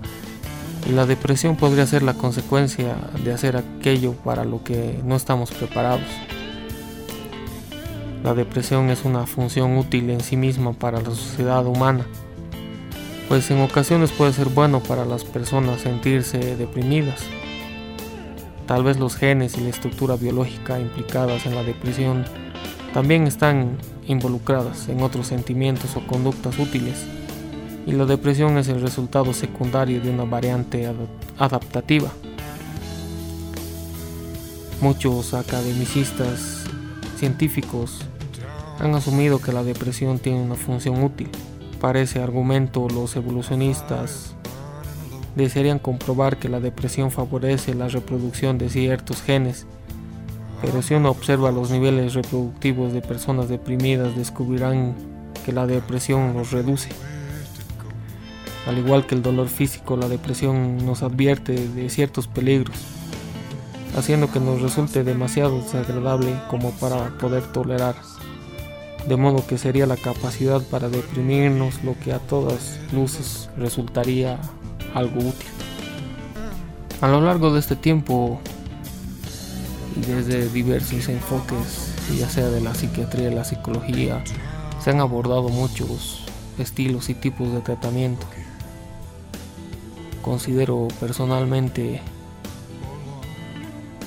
y 0.88 0.92
la 0.92 1.06
depresión 1.06 1.56
podría 1.56 1.86
ser 1.86 2.02
la 2.02 2.14
consecuencia 2.14 2.96
de 3.24 3.32
hacer 3.32 3.56
aquello 3.56 4.12
para 4.12 4.44
lo 4.44 4.62
que 4.64 5.00
no 5.04 5.16
estamos 5.16 5.50
preparados. 5.50 6.06
La 8.22 8.34
depresión 8.34 8.90
es 8.90 9.04
una 9.04 9.26
función 9.26 9.76
útil 9.76 10.10
en 10.10 10.20
sí 10.20 10.36
misma 10.36 10.72
para 10.72 11.00
la 11.00 11.10
sociedad 11.10 11.66
humana 11.66 12.04
pues 13.28 13.50
en 13.50 13.60
ocasiones 13.60 14.10
puede 14.10 14.32
ser 14.32 14.48
bueno 14.48 14.80
para 14.80 15.04
las 15.04 15.22
personas 15.24 15.82
sentirse 15.82 16.56
deprimidas. 16.56 17.20
Tal 18.66 18.82
vez 18.82 18.98
los 18.98 19.16
genes 19.16 19.56
y 19.58 19.60
la 19.60 19.68
estructura 19.68 20.16
biológica 20.16 20.80
implicadas 20.80 21.44
en 21.44 21.54
la 21.54 21.62
depresión 21.62 22.24
también 22.92 23.26
están 23.26 23.78
involucradas 24.06 24.88
en 24.88 25.02
otros 25.02 25.26
sentimientos 25.26 25.96
o 25.96 26.06
conductas 26.06 26.58
útiles, 26.58 27.04
y 27.86 27.92
la 27.92 28.04
depresión 28.04 28.58
es 28.58 28.68
el 28.68 28.80
resultado 28.80 29.32
secundario 29.32 30.00
de 30.00 30.10
una 30.10 30.24
variante 30.24 30.90
adaptativa. 31.38 32.10
Muchos 34.80 35.34
academicistas 35.34 36.64
científicos 37.16 38.02
han 38.78 38.94
asumido 38.94 39.40
que 39.40 39.52
la 39.52 39.64
depresión 39.64 40.18
tiene 40.18 40.40
una 40.40 40.54
función 40.54 41.02
útil 41.02 41.30
para 41.80 42.00
ese 42.00 42.20
argumento, 42.20 42.88
los 42.88 43.14
evolucionistas 43.14 44.34
desearían 45.36 45.78
comprobar 45.78 46.38
que 46.38 46.48
la 46.48 46.58
depresión 46.58 47.12
favorece 47.12 47.74
la 47.74 47.86
reproducción 47.86 48.58
de 48.58 48.68
ciertos 48.68 49.22
genes, 49.22 49.66
pero 50.60 50.82
si 50.82 50.94
uno 50.94 51.10
observa 51.10 51.52
los 51.52 51.70
niveles 51.70 52.14
reproductivos 52.14 52.92
de 52.92 53.00
personas 53.00 53.48
deprimidas, 53.48 54.16
descubrirán 54.16 54.94
que 55.44 55.52
la 55.52 55.66
depresión 55.66 56.34
los 56.34 56.50
reduce. 56.50 56.90
Al 58.66 58.78
igual 58.78 59.06
que 59.06 59.14
el 59.14 59.22
dolor 59.22 59.48
físico, 59.48 59.96
la 59.96 60.08
depresión 60.08 60.84
nos 60.84 61.02
advierte 61.02 61.68
de 61.68 61.88
ciertos 61.88 62.26
peligros, 62.26 62.76
haciendo 63.96 64.30
que 64.30 64.40
nos 64.40 64.60
resulte 64.60 65.04
demasiado 65.04 65.58
desagradable 65.60 66.34
como 66.50 66.72
para 66.72 67.16
poder 67.18 67.44
tolerar 67.52 67.94
de 69.08 69.16
modo 69.16 69.46
que 69.46 69.56
sería 69.56 69.86
la 69.86 69.96
capacidad 69.96 70.60
para 70.62 70.88
deprimirnos 70.90 71.82
lo 71.82 71.98
que 71.98 72.12
a 72.12 72.18
todas 72.18 72.78
luces 72.92 73.48
resultaría 73.56 74.38
algo 74.94 75.20
útil. 75.20 75.48
A 77.00 77.08
lo 77.08 77.20
largo 77.20 77.52
de 77.52 77.60
este 77.60 77.74
tiempo 77.74 78.40
desde 80.08 80.48
diversos 80.48 81.08
enfoques, 81.08 81.92
ya 82.18 82.28
sea 82.28 82.48
de 82.48 82.60
la 82.60 82.74
psiquiatría 82.74 83.30
la 83.30 83.44
psicología, 83.44 84.22
se 84.82 84.90
han 84.90 85.00
abordado 85.00 85.48
muchos 85.48 86.24
estilos 86.58 87.08
y 87.10 87.14
tipos 87.14 87.52
de 87.52 87.60
tratamiento. 87.60 88.26
Considero 90.22 90.88
personalmente 90.98 92.00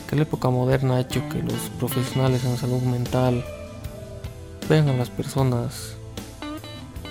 que 0.09 0.15
la 0.15 0.23
época 0.23 0.49
moderna 0.49 0.95
ha 0.95 1.01
hecho 1.01 1.21
que 1.29 1.41
los 1.41 1.69
profesionales 1.79 2.43
en 2.45 2.57
salud 2.57 2.81
mental 2.81 3.45
ven 4.67 4.89
a 4.89 4.93
las 4.93 5.09
personas 5.09 5.95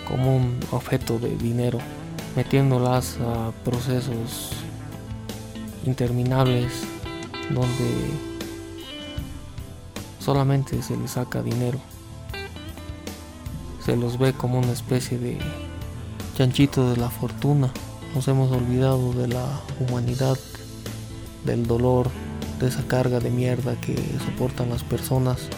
como 0.07 0.37
un 0.37 0.59
objeto 0.72 1.18
de 1.18 1.37
dinero, 1.37 1.79
metiéndolas 2.37 3.18
a 3.20 3.53
procesos 3.64 4.50
interminables 5.85 6.83
donde 7.50 8.30
solamente 10.21 10.83
se 10.83 10.97
les 10.97 11.13
saca 11.13 11.43
dinero. 11.43 11.81
Se 13.85 13.97
los 13.97 14.19
ve 14.19 14.33
como 14.33 14.59
una 14.59 14.73
especie 14.73 15.19
de 15.19 15.39
chanchito 16.37 16.91
de 16.91 16.97
la 16.97 17.09
fortuna. 17.09 17.73
Nos 18.15 18.29
hemos 18.29 18.53
olvidado 18.53 19.13
de 19.15 19.29
la 19.29 19.47
humanidad, 19.81 20.39
del 21.45 21.67
dolor, 21.67 22.09
de 22.61 22.69
esa 22.69 22.87
carga 22.87 23.21
de 23.21 23.31
mierda 23.31 23.75
que 23.81 23.97
soportan 24.25 24.69
las 24.69 24.85
personas 24.85 25.49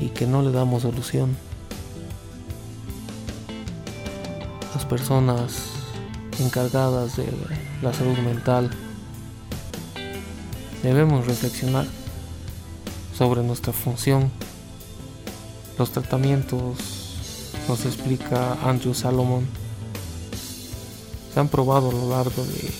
y 0.00 0.08
que 0.08 0.26
no 0.26 0.42
le 0.42 0.50
damos 0.50 0.82
solución. 0.82 1.36
Las 4.74 4.84
personas 4.86 5.72
encargadas 6.40 7.16
de 7.16 7.26
la 7.82 7.92
salud 7.92 8.16
mental 8.18 8.70
debemos 10.82 11.26
reflexionar 11.26 11.86
sobre 13.18 13.42
nuestra 13.42 13.72
función. 13.72 14.30
Los 15.76 15.90
tratamientos, 15.90 16.78
nos 17.66 17.84
explica 17.84 18.56
Andrew 18.62 18.94
Salomon, 18.94 19.44
se 21.34 21.40
han 21.40 21.48
probado 21.48 21.90
a 21.90 21.92
lo 21.92 22.10
largo 22.10 22.44
de, 22.44 22.70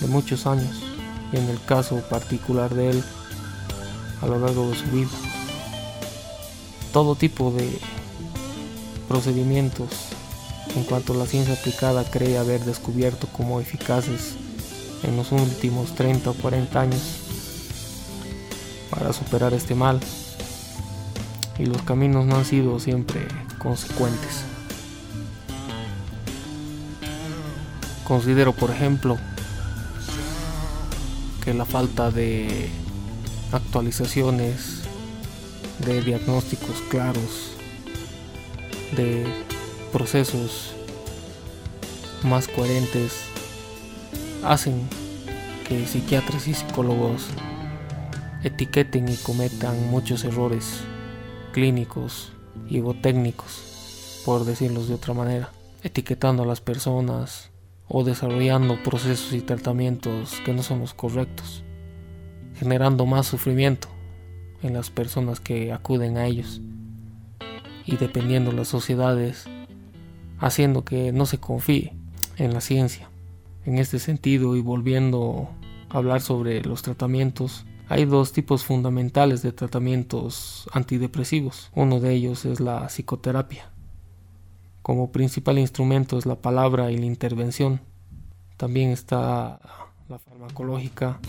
de 0.00 0.06
muchos 0.06 0.46
años 0.46 0.70
y 1.32 1.36
en 1.36 1.48
el 1.48 1.60
caso 1.64 1.96
particular 2.08 2.72
de 2.72 2.90
él 2.90 3.04
a 4.22 4.26
lo 4.26 4.38
largo 4.38 4.70
de 4.70 4.76
su 4.76 4.84
vida. 4.86 5.10
Todo 6.92 7.16
tipo 7.16 7.50
de 7.50 7.76
procedimientos 9.08 9.88
en 10.76 10.84
cuanto 10.84 11.12
la 11.12 11.26
ciencia 11.26 11.54
aplicada 11.54 12.04
cree 12.04 12.38
haber 12.38 12.64
descubierto 12.64 13.26
como 13.36 13.60
eficaces 13.60 14.36
en 15.02 15.16
los 15.16 15.32
últimos 15.32 15.94
30 15.96 16.30
o 16.30 16.34
40 16.34 16.80
años 16.80 17.28
para 18.90 19.12
superar 19.12 19.54
este 19.54 19.74
mal. 19.74 20.00
Y 21.58 21.66
los 21.66 21.82
caminos 21.82 22.26
no 22.26 22.36
han 22.36 22.44
sido 22.44 22.78
siempre 22.78 23.26
consecuentes. 23.58 24.44
Considero, 28.04 28.52
por 28.52 28.70
ejemplo, 28.70 29.18
que 31.44 31.52
la 31.52 31.64
falta 31.64 32.10
de 32.10 32.70
actualizaciones, 33.52 34.82
de 35.84 36.00
diagnósticos 36.02 36.76
claros, 36.88 37.52
de 38.96 39.26
procesos 39.92 40.72
más 42.22 42.48
coherentes, 42.48 43.12
hacen 44.44 44.88
que 45.68 45.86
psiquiatras 45.86 46.48
y 46.48 46.54
psicólogos 46.54 47.26
etiqueten 48.42 49.08
y 49.08 49.16
cometan 49.16 49.90
muchos 49.90 50.24
errores 50.24 50.80
clínicos 51.52 52.32
y 52.68 52.78
egotécnicos, 52.78 54.22
por 54.24 54.44
decirlos 54.44 54.88
de 54.88 54.94
otra 54.94 55.14
manera, 55.14 55.50
etiquetando 55.82 56.42
a 56.42 56.46
las 56.46 56.60
personas, 56.60 57.50
o 57.88 58.04
desarrollando 58.04 58.82
procesos 58.82 59.32
y 59.32 59.40
tratamientos 59.40 60.40
que 60.44 60.52
no 60.52 60.62
son 60.62 60.80
los 60.80 60.94
correctos, 60.94 61.64
generando 62.54 63.06
más 63.06 63.26
sufrimiento 63.26 63.88
en 64.62 64.74
las 64.74 64.90
personas 64.90 65.40
que 65.40 65.72
acuden 65.72 66.18
a 66.18 66.26
ellos 66.26 66.60
y 67.86 67.96
dependiendo 67.96 68.52
las 68.52 68.68
sociedades, 68.68 69.46
haciendo 70.38 70.84
que 70.84 71.12
no 71.12 71.24
se 71.24 71.38
confíe 71.38 71.94
en 72.36 72.52
la 72.52 72.60
ciencia. 72.60 73.08
En 73.64 73.78
este 73.78 73.98
sentido 73.98 74.56
y 74.56 74.60
volviendo 74.60 75.48
a 75.88 75.96
hablar 75.96 76.20
sobre 76.20 76.62
los 76.62 76.82
tratamientos, 76.82 77.64
hay 77.88 78.04
dos 78.04 78.32
tipos 78.32 78.64
fundamentales 78.64 79.42
de 79.42 79.52
tratamientos 79.52 80.68
antidepresivos. 80.72 81.70
Uno 81.74 82.00
de 82.00 82.12
ellos 82.14 82.44
es 82.44 82.60
la 82.60 82.86
psicoterapia 82.88 83.70
como 84.88 85.12
principal 85.12 85.58
instrumento 85.58 86.16
es 86.16 86.24
la 86.24 86.36
palabra 86.36 86.90
y 86.90 86.96
la 86.96 87.04
intervención. 87.04 87.82
También 88.56 88.88
está 88.88 89.60
la 90.08 90.18
farmacológica 90.18 91.20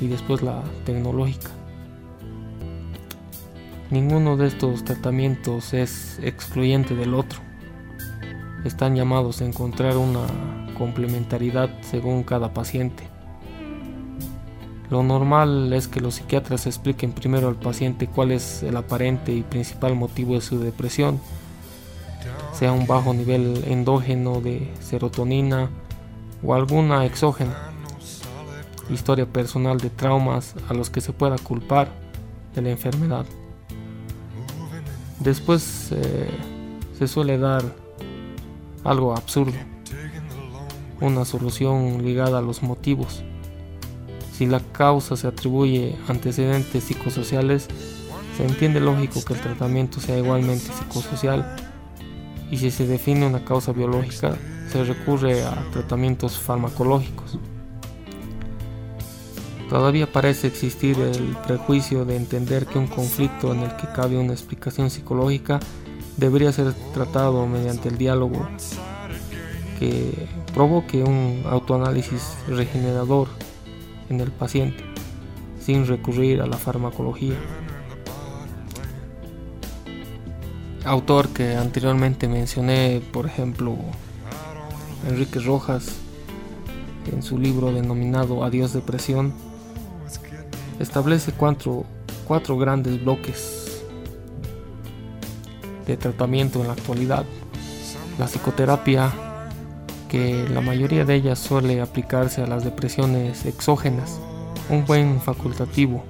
y 0.00 0.06
después 0.06 0.40
la 0.40 0.62
tecnológica. 0.86 1.50
Ninguno 3.90 4.38
de 4.38 4.46
estos 4.46 4.84
tratamientos 4.84 5.74
es 5.74 6.18
excluyente 6.22 6.94
del 6.94 7.12
otro. 7.12 7.40
Están 8.64 8.96
llamados 8.96 9.42
a 9.42 9.44
encontrar 9.44 9.98
una 9.98 10.24
complementariedad 10.78 11.68
según 11.82 12.22
cada 12.22 12.54
paciente. 12.54 13.11
Lo 14.92 15.02
normal 15.02 15.72
es 15.72 15.88
que 15.88 16.02
los 16.02 16.16
psiquiatras 16.16 16.66
expliquen 16.66 17.12
primero 17.12 17.48
al 17.48 17.54
paciente 17.54 18.08
cuál 18.08 18.30
es 18.30 18.62
el 18.62 18.76
aparente 18.76 19.32
y 19.32 19.40
principal 19.40 19.94
motivo 19.94 20.34
de 20.34 20.42
su 20.42 20.60
depresión 20.60 21.18
sea 22.52 22.72
un 22.72 22.86
bajo 22.86 23.14
nivel 23.14 23.64
endógeno 23.66 24.42
de 24.42 24.70
serotonina 24.82 25.70
o 26.42 26.52
alguna 26.52 27.06
exógena. 27.06 27.72
Historia 28.90 29.24
personal 29.24 29.78
de 29.78 29.88
traumas 29.88 30.56
a 30.68 30.74
los 30.74 30.90
que 30.90 31.00
se 31.00 31.14
pueda 31.14 31.38
culpar 31.38 31.88
de 32.54 32.60
la 32.60 32.68
enfermedad. 32.68 33.24
Después 35.20 35.88
eh, 35.92 36.28
se 36.98 37.08
suele 37.08 37.38
dar 37.38 37.62
algo 38.84 39.16
absurdo, 39.16 39.56
una 41.00 41.24
solución 41.24 42.04
ligada 42.04 42.40
a 42.40 42.42
los 42.42 42.62
motivos. 42.62 43.24
Si 44.42 44.48
la 44.48 44.58
causa 44.58 45.14
se 45.14 45.28
atribuye 45.28 45.94
antecedentes 46.08 46.82
psicosociales, 46.82 47.68
se 48.36 48.44
entiende 48.44 48.80
lógico 48.80 49.24
que 49.24 49.34
el 49.34 49.40
tratamiento 49.40 50.00
sea 50.00 50.18
igualmente 50.18 50.64
psicosocial 50.64 51.54
y 52.50 52.56
si 52.56 52.72
se 52.72 52.88
define 52.88 53.24
una 53.24 53.44
causa 53.44 53.70
biológica, 53.70 54.36
se 54.68 54.82
recurre 54.82 55.44
a 55.44 55.64
tratamientos 55.70 56.40
farmacológicos. 56.40 57.38
Todavía 59.68 60.10
parece 60.10 60.48
existir 60.48 60.98
el 60.98 61.36
prejuicio 61.46 62.04
de 62.04 62.16
entender 62.16 62.66
que 62.66 62.80
un 62.80 62.88
conflicto 62.88 63.54
en 63.54 63.60
el 63.60 63.76
que 63.76 63.86
cabe 63.94 64.18
una 64.18 64.32
explicación 64.32 64.90
psicológica 64.90 65.60
debería 66.16 66.50
ser 66.50 66.74
tratado 66.92 67.46
mediante 67.46 67.90
el 67.90 67.96
diálogo 67.96 68.44
que 69.78 70.26
provoque 70.52 71.04
un 71.04 71.44
autoanálisis 71.48 72.34
regenerador 72.48 73.28
en 74.12 74.20
el 74.20 74.30
paciente 74.30 74.84
sin 75.60 75.86
recurrir 75.86 76.40
a 76.42 76.46
la 76.46 76.56
farmacología. 76.56 77.36
autor 80.84 81.28
que 81.28 81.54
anteriormente 81.56 82.28
mencioné, 82.28 83.00
por 83.12 83.26
ejemplo, 83.26 83.76
Enrique 85.08 85.38
Rojas, 85.38 85.96
en 87.12 87.22
su 87.22 87.38
libro 87.38 87.72
denominado 87.72 88.44
Adiós 88.44 88.72
Depresión, 88.72 89.32
establece 90.80 91.32
cuatro, 91.32 91.84
cuatro 92.26 92.58
grandes 92.58 93.02
bloques 93.02 93.84
de 95.86 95.96
tratamiento 95.96 96.60
en 96.60 96.66
la 96.68 96.72
actualidad. 96.72 97.24
La 98.18 98.26
psicoterapia, 98.26 99.12
que 100.12 100.46
la 100.50 100.60
mayoría 100.60 101.06
de 101.06 101.14
ellas 101.14 101.38
suele 101.38 101.80
aplicarse 101.80 102.42
a 102.42 102.46
las 102.46 102.64
depresiones 102.64 103.46
exógenas. 103.46 104.20
Un 104.68 104.84
buen 104.84 105.22
facultativo 105.22 106.04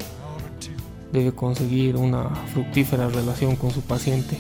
debe 1.13 1.31
conseguir 1.31 1.97
una 1.97 2.31
fructífera 2.53 3.09
relación 3.09 3.55
con 3.55 3.71
su 3.71 3.81
paciente 3.83 4.37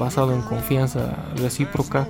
basado 0.00 0.34
en 0.34 0.42
confianza 0.42 1.14
recíproca 1.36 2.08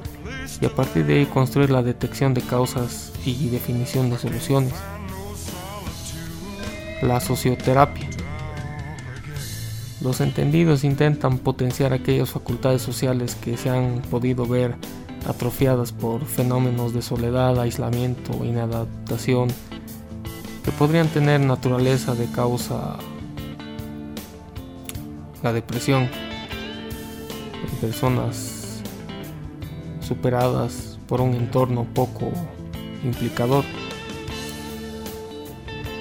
y 0.62 0.64
a 0.64 0.74
partir 0.74 1.04
de 1.04 1.18
ahí 1.18 1.26
construir 1.26 1.68
la 1.68 1.82
detección 1.82 2.32
de 2.32 2.40
causas 2.40 3.12
y 3.26 3.50
definición 3.50 4.08
de 4.08 4.16
soluciones. 4.16 4.72
La 7.02 7.20
socioterapia. 7.20 8.08
Los 10.00 10.22
entendidos 10.22 10.84
intentan 10.84 11.36
potenciar 11.36 11.92
aquellas 11.92 12.30
facultades 12.30 12.80
sociales 12.80 13.34
que 13.34 13.58
se 13.58 13.68
han 13.68 14.00
podido 14.10 14.46
ver 14.46 14.76
atrofiadas 15.26 15.92
por 15.92 16.24
fenómenos 16.24 16.92
de 16.92 17.02
soledad, 17.02 17.58
aislamiento, 17.60 18.44
inadaptación, 18.44 19.48
que 20.64 20.70
podrían 20.72 21.08
tener 21.08 21.40
naturaleza 21.40 22.14
de 22.14 22.26
causa 22.26 22.96
la 25.42 25.52
depresión 25.52 26.08
personas 27.74 28.82
superadas 30.00 30.98
por 31.06 31.20
un 31.20 31.34
entorno 31.34 31.84
poco 31.84 32.32
implicador. 33.02 33.64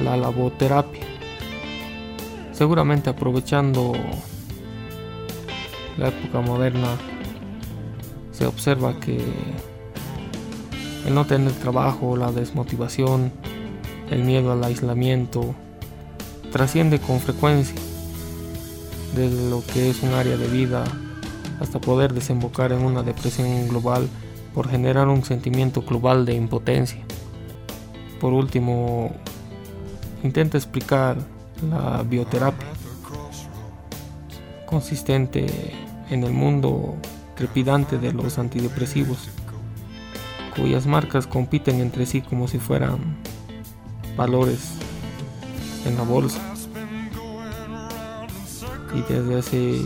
La 0.02 0.18
laboterapia. 0.18 1.04
Seguramente 2.52 3.10
aprovechando 3.10 3.94
la 5.98 6.08
época 6.08 6.42
moderna 6.42 6.98
se 8.34 8.46
observa 8.46 9.00
que 9.00 9.20
el 11.06 11.14
no 11.14 11.26
tener 11.26 11.54
trabajo, 11.54 12.18
la 12.18 12.32
desmotivación, 12.32 13.32
el 14.10 14.24
miedo 14.24 14.52
al 14.52 14.64
aislamiento, 14.64 15.56
trasciende 16.52 17.00
con 17.00 17.20
frecuencia 17.20 17.80
desde 19.16 19.50
lo 19.50 19.64
que 19.66 19.90
es 19.90 20.02
un 20.04 20.14
área 20.14 20.38
de 20.38 20.48
vida 20.48 20.84
hasta 21.60 21.80
poder 21.80 22.14
desembocar 22.14 22.72
en 22.72 22.84
una 22.84 23.04
depresión 23.04 23.68
global 23.68 24.08
por 24.54 24.70
generar 24.70 25.08
un 25.08 25.24
sentimiento 25.24 25.82
global 25.82 26.26
de 26.26 26.34
impotencia. 26.34 27.00
Por 28.20 28.34
último, 28.34 29.12
intenta 30.24 30.58
explicar 30.58 31.18
la 31.70 32.04
bioterapia, 32.04 32.68
consistente 34.66 35.74
en 36.10 36.24
el 36.24 36.32
mundo 36.32 36.96
trepidante 37.36 37.98
de 37.98 38.14
los 38.14 38.38
antidepresivos, 38.38 39.30
cuyas 40.56 40.86
marcas 40.86 41.28
compiten 41.28 41.80
entre 41.80 42.06
sí 42.06 42.22
como 42.22 42.48
si 42.48 42.60
fueran 42.60 43.00
valores 44.16 44.74
en 45.86 45.96
la 45.98 46.04
bolsa. 46.04 46.40
Y 48.96 49.02
desde 49.12 49.40
hace 49.40 49.82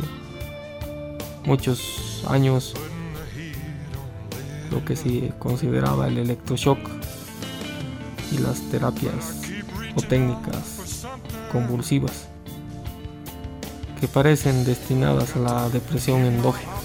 muchos 1.46 2.24
años 2.28 2.74
lo 4.72 4.84
que 4.84 4.96
se 4.98 5.32
consideraba 5.40 6.08
el 6.08 6.18
electroshock 6.18 6.80
y 8.34 8.40
las 8.40 8.60
terapias 8.70 9.42
o 9.96 10.02
técnicas 10.02 11.06
convulsivas 11.52 12.28
que 14.00 14.08
parecen 14.08 14.66
destinadas 14.66 15.36
a 15.36 15.40
la 15.40 15.70
depresión 15.70 16.22
endógena. 16.26 16.77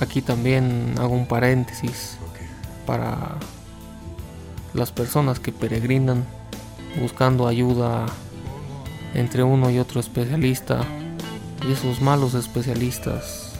Aquí 0.00 0.22
también 0.22 0.94
hago 0.98 1.14
un 1.14 1.26
paréntesis 1.26 2.18
para 2.86 3.36
las 4.72 4.92
personas 4.92 5.40
que 5.40 5.50
peregrinan 5.50 6.24
buscando 7.00 7.48
ayuda 7.48 8.06
entre 9.14 9.42
uno 9.42 9.70
y 9.70 9.78
otro 9.78 10.00
especialista. 10.00 10.84
Y 11.68 11.72
esos 11.72 12.00
malos 12.00 12.34
especialistas, 12.34 13.54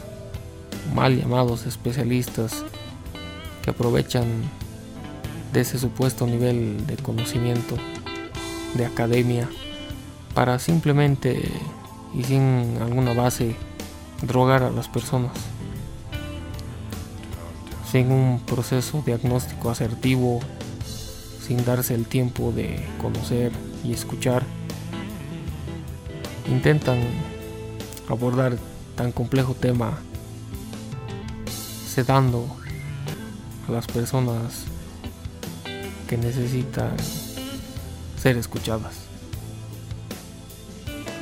mal 0.95 1.20
llamados 1.20 1.66
especialistas, 1.66 2.64
que 3.62 3.70
aprovechan 3.70 4.26
de 5.53 5.62
ese 5.62 5.80
supuesto 5.80 6.24
nivel 6.26 6.86
de 6.86 6.97
conocimiento, 6.97 7.76
de 8.74 8.86
academia, 8.86 9.49
para 10.34 10.61
simplemente 10.61 11.51
y 12.14 12.22
sin 12.22 12.78
alguna 12.80 13.12
base 13.12 13.57
drogar 14.22 14.62
a 14.62 14.70
las 14.70 14.86
personas 14.86 15.32
sin 17.91 18.12
un 18.12 18.41
proceso 18.41 19.03
diagnóstico 19.05 19.70
asertivo, 19.70 20.41
sin 21.47 21.64
darse 21.64 21.95
el 21.95 22.07
tiempo 22.07 22.53
de 22.53 22.84
conocer 23.01 23.53
y 23.84 23.93
escuchar. 23.93 24.43
Intentan 26.49 26.99
abordar 28.09 28.59
tan 28.97 29.12
complejo 29.12 29.55
tema 29.55 29.99
sedando 31.86 32.47
a 33.68 33.72
las 33.72 33.86
personas 33.86 34.64
que 36.09 36.16
necesitan 36.16 36.97
ser 38.20 38.36
escuchadas. 38.36 38.95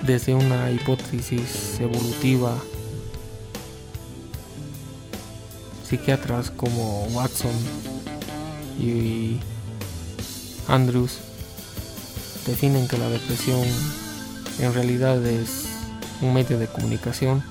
Desde 0.03 0.35
una 0.35 0.71
hipótesis 0.71 1.81
evolutiva 1.81 2.57
psiquiatras 5.89 6.51
como 6.51 7.05
Watson 7.13 7.53
y 8.81 9.39
Andrews 10.69 11.19
definen 12.47 12.89
que 12.89 12.99
la 12.99 13.09
depresión 13.09 13.63
en 14.59 14.75
realidad 14.75 15.25
es 15.27 15.67
un 16.23 16.35
medio 16.35 16.59
de 16.59 16.67
comunicación 16.67 17.43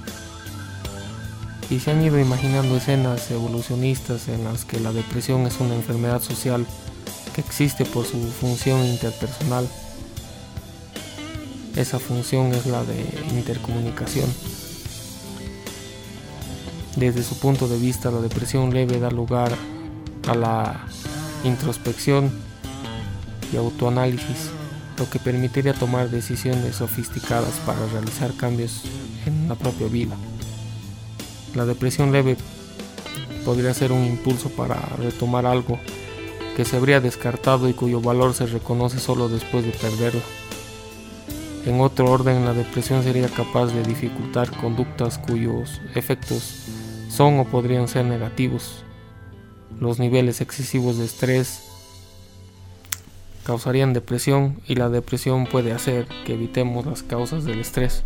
y 1.69 1.79
se 1.79 1.91
han 1.91 2.03
ido 2.03 2.19
imaginando 2.19 2.77
escenas 2.77 3.31
evolucionistas 3.31 4.27
en 4.27 4.43
las 4.43 4.65
que 4.65 4.79
la 4.79 4.91
depresión 4.91 5.47
es 5.47 5.59
una 5.59 5.75
enfermedad 5.75 6.21
social 6.21 6.65
que 7.33 7.41
existe 7.41 7.85
por 7.85 8.05
su 8.05 8.17
función 8.31 8.85
interpersonal. 8.85 9.67
Esa 11.75 11.99
función 11.99 12.53
es 12.53 12.65
la 12.67 12.83
de 12.83 13.03
intercomunicación. 13.31 14.29
Desde 16.95 17.23
su 17.23 17.37
punto 17.37 17.67
de 17.67 17.77
vista, 17.77 18.09
la 18.09 18.21
depresión 18.21 18.73
leve 18.73 18.99
da 18.99 19.11
lugar 19.11 19.51
a 20.29 20.33
la 20.33 20.85
introspección 21.43 22.31
y 23.51 23.57
autoanálisis, 23.57 24.49
lo 24.97 25.09
que 25.09 25.19
permitiría 25.19 25.73
tomar 25.73 26.09
decisiones 26.09 26.77
sofisticadas 26.77 27.53
para 27.65 27.85
realizar 27.87 28.33
cambios 28.35 28.83
en 29.25 29.49
la 29.49 29.55
propia 29.55 29.87
vida. 29.87 30.15
La 31.53 31.65
depresión 31.65 32.13
leve 32.13 32.37
podría 33.43 33.73
ser 33.73 33.91
un 33.91 34.05
impulso 34.05 34.49
para 34.49 34.75
retomar 34.97 35.45
algo 35.45 35.77
que 36.55 36.63
se 36.63 36.77
habría 36.77 37.01
descartado 37.01 37.67
y 37.67 37.73
cuyo 37.73 37.99
valor 37.99 38.33
se 38.33 38.45
reconoce 38.45 38.99
solo 38.99 39.27
después 39.27 39.65
de 39.65 39.71
perderlo. 39.71 40.21
En 41.65 41.81
otro 41.81 42.09
orden, 42.09 42.45
la 42.45 42.53
depresión 42.53 43.03
sería 43.03 43.27
capaz 43.27 43.67
de 43.67 43.83
dificultar 43.83 44.49
conductas 44.55 45.17
cuyos 45.17 45.81
efectos 45.93 46.67
son 47.15 47.39
o 47.39 47.45
podrían 47.45 47.87
ser 47.87 48.05
negativos. 48.05 48.83
Los 49.79 49.99
niveles 49.99 50.41
excesivos 50.41 50.97
de 50.97 51.05
estrés 51.05 51.63
causarían 53.45 53.93
depresión 53.93 54.59
y 54.67 54.75
la 54.75 54.89
depresión 54.89 55.45
puede 55.45 55.71
hacer 55.71 56.07
que 56.25 56.33
evitemos 56.33 56.85
las 56.85 57.03
causas 57.03 57.45
del 57.45 57.59
estrés. 57.59 58.03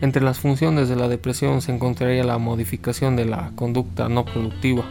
Entre 0.00 0.22
las 0.22 0.38
funciones 0.38 0.88
de 0.88 0.96
la 0.96 1.08
depresión 1.08 1.62
se 1.62 1.72
encontraría 1.72 2.22
la 2.22 2.38
modificación 2.38 3.16
de 3.16 3.24
la 3.24 3.52
conducta 3.56 4.08
no 4.08 4.24
productiva. 4.24 4.84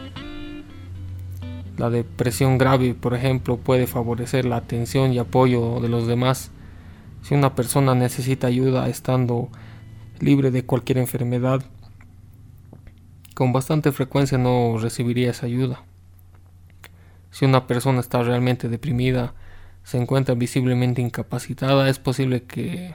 La 1.78 1.90
depresión 1.90 2.58
grave, 2.58 2.94
por 2.94 3.14
ejemplo, 3.14 3.56
puede 3.56 3.86
favorecer 3.86 4.44
la 4.44 4.56
atención 4.56 5.12
y 5.12 5.18
apoyo 5.18 5.78
de 5.80 5.88
los 5.88 6.06
demás. 6.06 6.50
Si 7.22 7.34
una 7.34 7.54
persona 7.54 7.94
necesita 7.94 8.48
ayuda 8.48 8.88
estando 8.88 9.48
libre 10.18 10.50
de 10.50 10.64
cualquier 10.64 10.98
enfermedad, 10.98 11.62
con 13.36 13.52
bastante 13.52 13.92
frecuencia 13.92 14.38
no 14.38 14.78
recibiría 14.78 15.30
esa 15.30 15.44
ayuda. 15.44 15.82
Si 17.30 17.44
una 17.44 17.66
persona 17.66 18.00
está 18.00 18.22
realmente 18.22 18.70
deprimida, 18.70 19.34
se 19.82 19.98
encuentra 19.98 20.34
visiblemente 20.34 21.02
incapacitada, 21.02 21.90
es 21.90 21.98
posible 21.98 22.44
que 22.44 22.94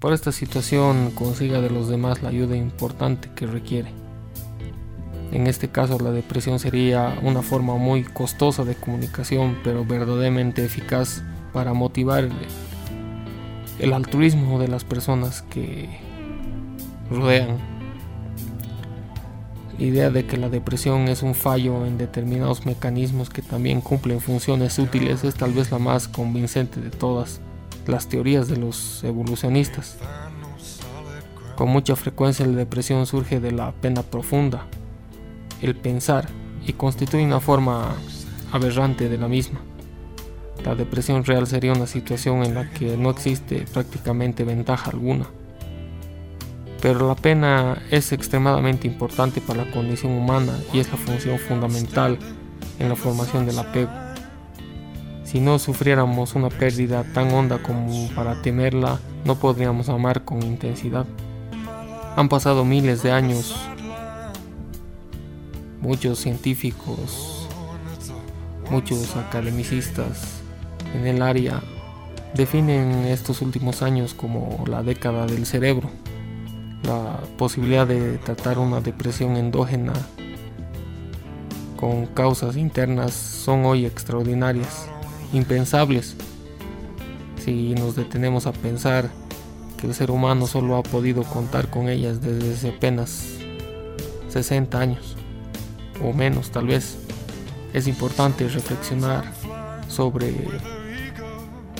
por 0.00 0.12
esta 0.12 0.32
situación 0.32 1.12
consiga 1.12 1.62
de 1.62 1.70
los 1.70 1.88
demás 1.88 2.22
la 2.22 2.28
ayuda 2.28 2.58
importante 2.58 3.30
que 3.34 3.46
requiere. 3.46 3.90
En 5.32 5.46
este 5.46 5.70
caso 5.70 5.98
la 5.98 6.10
depresión 6.10 6.58
sería 6.58 7.18
una 7.22 7.40
forma 7.40 7.76
muy 7.76 8.02
costosa 8.02 8.64
de 8.64 8.74
comunicación, 8.74 9.56
pero 9.64 9.82
verdaderamente 9.82 10.62
eficaz 10.62 11.22
para 11.54 11.72
motivar 11.72 12.28
el 13.78 13.92
altruismo 13.94 14.58
de 14.58 14.68
las 14.68 14.84
personas 14.84 15.40
que 15.40 15.88
rodean 17.10 17.79
idea 19.80 20.10
de 20.10 20.26
que 20.26 20.36
la 20.36 20.48
depresión 20.48 21.08
es 21.08 21.22
un 21.22 21.34
fallo 21.34 21.86
en 21.86 21.98
determinados 21.98 22.66
mecanismos 22.66 23.30
que 23.30 23.42
también 23.42 23.80
cumplen 23.80 24.20
funciones 24.20 24.78
útiles 24.78 25.24
es 25.24 25.34
tal 25.34 25.52
vez 25.52 25.70
la 25.70 25.78
más 25.78 26.06
convincente 26.06 26.80
de 26.80 26.90
todas 26.90 27.40
las 27.86 28.08
teorías 28.08 28.48
de 28.48 28.58
los 28.58 29.02
evolucionistas. 29.04 29.96
Con 31.56 31.70
mucha 31.70 31.96
frecuencia 31.96 32.46
la 32.46 32.56
depresión 32.56 33.06
surge 33.06 33.40
de 33.40 33.52
la 33.52 33.72
pena 33.72 34.02
profunda, 34.02 34.66
el 35.62 35.74
pensar, 35.74 36.28
y 36.66 36.74
constituye 36.74 37.24
una 37.24 37.40
forma 37.40 37.96
aberrante 38.52 39.08
de 39.08 39.18
la 39.18 39.28
misma. 39.28 39.60
La 40.64 40.74
depresión 40.74 41.24
real 41.24 41.46
sería 41.46 41.72
una 41.72 41.86
situación 41.86 42.44
en 42.44 42.54
la 42.54 42.70
que 42.70 42.96
no 42.98 43.10
existe 43.10 43.64
prácticamente 43.72 44.44
ventaja 44.44 44.90
alguna 44.90 45.26
pero 46.80 47.06
la 47.06 47.14
pena 47.14 47.82
es 47.90 48.12
extremadamente 48.12 48.86
importante 48.86 49.40
para 49.40 49.64
la 49.64 49.70
condición 49.70 50.12
humana 50.12 50.58
y 50.72 50.80
es 50.80 50.90
la 50.90 50.96
función 50.96 51.38
fundamental 51.38 52.18
en 52.78 52.88
la 52.88 52.96
formación 52.96 53.44
del 53.44 53.58
apego. 53.58 53.90
Si 55.24 55.40
no 55.40 55.58
sufriéramos 55.58 56.34
una 56.34 56.48
pérdida 56.48 57.04
tan 57.12 57.32
honda 57.32 57.62
como 57.62 58.08
para 58.14 58.40
temerla, 58.40 58.98
no 59.24 59.36
podríamos 59.36 59.88
amar 59.88 60.24
con 60.24 60.42
intensidad. 60.42 61.06
Han 62.16 62.28
pasado 62.28 62.64
miles 62.64 63.02
de 63.02 63.12
años. 63.12 63.54
Muchos 65.82 66.18
científicos, 66.18 67.46
muchos 68.70 69.16
academicistas 69.16 70.40
en 70.94 71.06
el 71.06 71.22
área 71.22 71.60
definen 72.34 73.06
estos 73.06 73.40
últimos 73.42 73.82
años 73.82 74.14
como 74.14 74.64
la 74.66 74.82
década 74.82 75.26
del 75.26 75.46
cerebro 75.46 75.90
la 76.82 77.20
posibilidad 77.36 77.86
de 77.86 78.18
tratar 78.18 78.58
una 78.58 78.80
depresión 78.80 79.36
endógena 79.36 79.92
con 81.76 82.06
causas 82.06 82.56
internas 82.56 83.12
son 83.12 83.64
hoy 83.64 83.86
extraordinarias, 83.86 84.86
impensables. 85.32 86.14
Si 87.42 87.74
nos 87.74 87.96
detenemos 87.96 88.46
a 88.46 88.52
pensar 88.52 89.10
que 89.78 89.86
el 89.86 89.94
ser 89.94 90.10
humano 90.10 90.46
solo 90.46 90.76
ha 90.76 90.82
podido 90.82 91.22
contar 91.24 91.70
con 91.70 91.88
ellas 91.88 92.20
desde 92.20 92.68
apenas 92.68 93.38
60 94.28 94.78
años 94.78 95.16
o 96.04 96.12
menos 96.12 96.50
tal 96.50 96.66
vez, 96.66 96.98
es 97.72 97.86
importante 97.86 98.46
reflexionar 98.48 99.24
sobre 99.88 100.34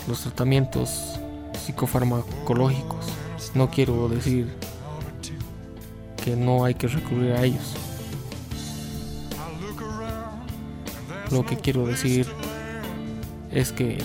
los 0.09 0.21
tratamientos 0.23 1.19
psicofarmacológicos. 1.65 3.07
No 3.55 3.71
quiero 3.71 4.09
decir 4.09 4.49
que 6.25 6.37
no 6.37 6.65
hay 6.65 6.75
que 6.75 6.89
recurrir 6.89 7.33
a 7.33 7.45
ellos. 7.45 7.75
Lo 11.31 11.45
que 11.47 11.57
quiero 11.57 11.87
decir 11.87 12.27
es 13.53 13.73
que 13.73 13.99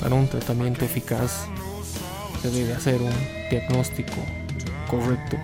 para 0.00 0.14
un 0.14 0.28
tratamiento 0.28 0.84
eficaz 0.84 1.46
se 2.42 2.50
debe 2.50 2.72
hacer 2.72 3.00
un 3.00 3.12
diagnóstico 3.50 4.16
correcto, 4.88 5.36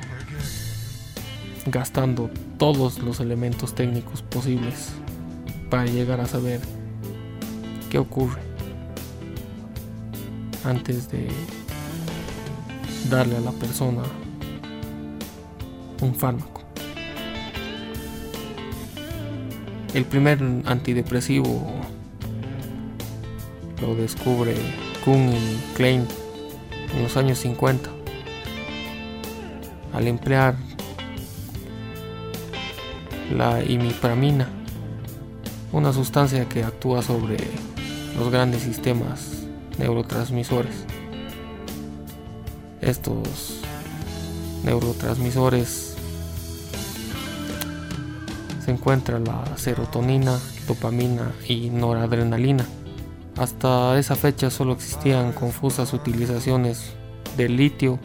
gastando 1.66 2.30
todos 2.58 2.98
los 2.98 3.20
elementos 3.20 3.74
técnicos 3.74 4.22
posibles 4.22 4.90
para 5.70 5.86
llegar 5.86 6.20
a 6.20 6.26
saber 6.26 6.60
qué 7.90 7.98
ocurre 7.98 8.40
antes 10.64 11.10
de 11.10 11.28
darle 13.10 13.36
a 13.36 13.40
la 13.40 13.52
persona 13.52 14.02
un 16.00 16.14
fármaco. 16.14 16.62
El 19.94 20.04
primer 20.04 20.40
antidepresivo 20.64 21.72
lo 23.80 23.94
descubre 23.94 24.54
Kuhn 25.04 25.32
y 25.32 25.74
Klein 25.76 26.06
en 26.94 27.02
los 27.02 27.16
años 27.16 27.38
50 27.38 27.90
al 29.92 30.08
emplear 30.08 30.56
la 33.32 33.64
imipramina, 33.64 34.48
una 35.72 35.92
sustancia 35.92 36.48
que 36.48 36.64
actúa 36.64 37.02
sobre 37.02 37.36
los 38.18 38.30
grandes 38.30 38.62
sistemas 38.62 39.44
neurotransmisores. 39.78 40.84
Estos 42.80 43.63
neurotransmisores 44.64 45.96
se 48.64 48.70
encuentran 48.70 49.24
la 49.24 49.44
serotonina, 49.56 50.38
dopamina 50.66 51.32
y 51.46 51.68
noradrenalina. 51.68 52.64
Hasta 53.36 53.98
esa 53.98 54.16
fecha 54.16 54.48
solo 54.48 54.72
existían 54.72 55.32
confusas 55.32 55.92
utilizaciones 55.92 56.94
del 57.36 57.56
litio 57.56 57.98